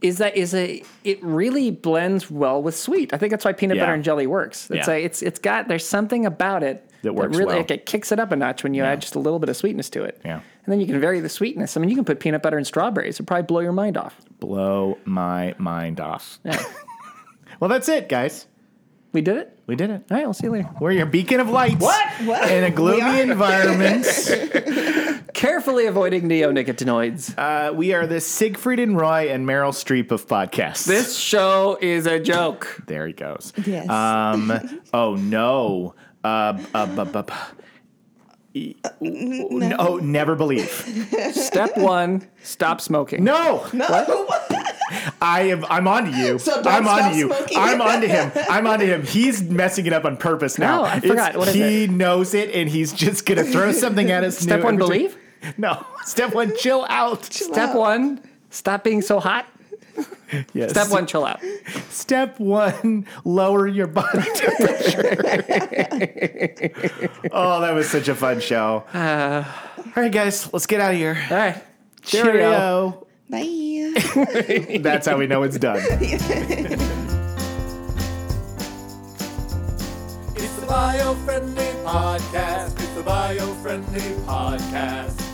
[0.00, 3.12] is that is a it really blends well with sweet.
[3.12, 3.82] I think that's why peanut Yeah.
[3.82, 4.70] butter and jelly works.
[4.70, 4.94] It's Yeah.
[4.94, 7.56] a it's it's got there's something about it That works really well.
[7.56, 9.56] like, it kicks it up a notch when you add just a little bit of
[9.56, 10.20] sweetness to it.
[10.24, 10.40] Yeah.
[10.66, 11.76] And then you can vary the sweetness.
[11.76, 13.14] I mean, you can put peanut butter and strawberries.
[13.16, 14.20] It'll probably blow your mind off.
[14.40, 16.38] Blow my mind off.
[16.44, 16.62] Yeah.
[17.58, 18.46] Well, that's it, guys.
[19.12, 19.58] we did it.
[19.66, 20.02] We did it.
[20.10, 20.68] All right, we'll see you later.
[20.78, 21.78] We're your beacon of light.
[21.80, 22.06] What?
[22.26, 22.50] What?
[22.50, 24.04] In a gloomy environment.
[25.32, 27.34] Carefully avoiding neonicotinoids.
[27.38, 30.84] uh, we are the Siegfried and Roy and Meryl Streep of podcasts.
[30.84, 32.82] this show is a joke.
[32.86, 33.54] There he goes.
[33.64, 33.88] Yes.
[33.88, 34.52] Um.
[34.92, 35.94] oh no.
[36.24, 36.58] Uh.
[36.74, 37.32] uh bu- bu- bu-
[39.00, 39.76] no.
[39.78, 40.68] Oh, never believe.
[41.32, 43.24] Step one: stop smoking.
[43.24, 43.66] No.
[43.72, 43.86] No.
[45.20, 45.64] I am.
[45.66, 46.38] I'm on to you.
[46.38, 47.26] So I'm on to you.
[47.28, 47.58] smoking.
[47.58, 48.30] I'm on to him.
[48.48, 49.04] I'm on to him.
[49.04, 50.82] He's messing it up on purpose now.
[50.82, 51.36] No, I forgot.
[51.36, 51.90] What is he it?
[51.90, 54.38] knows it, and he's just gonna throw something at us.
[54.38, 55.18] Step new one: every time- believe.
[55.58, 55.84] No.
[56.04, 57.24] Step one: chill out.
[57.24, 57.76] Step out.
[57.76, 59.46] one: stop being so hot.
[60.52, 60.70] Yes.
[60.70, 61.40] Step one: chill out.
[61.88, 65.16] Step one: lower your body temperature.
[67.32, 68.84] oh, that was such a fun show.
[68.92, 69.44] Uh.
[69.78, 71.16] All right, guys, let's get out of here.
[71.30, 71.62] All right.
[72.02, 73.06] Cheerio.
[73.30, 74.74] Cheerio.
[74.74, 74.78] Bye.
[74.82, 75.80] That's how we know it's done.
[80.36, 82.74] It's the bio friendly podcast.
[82.74, 85.25] It's the bio friendly podcast.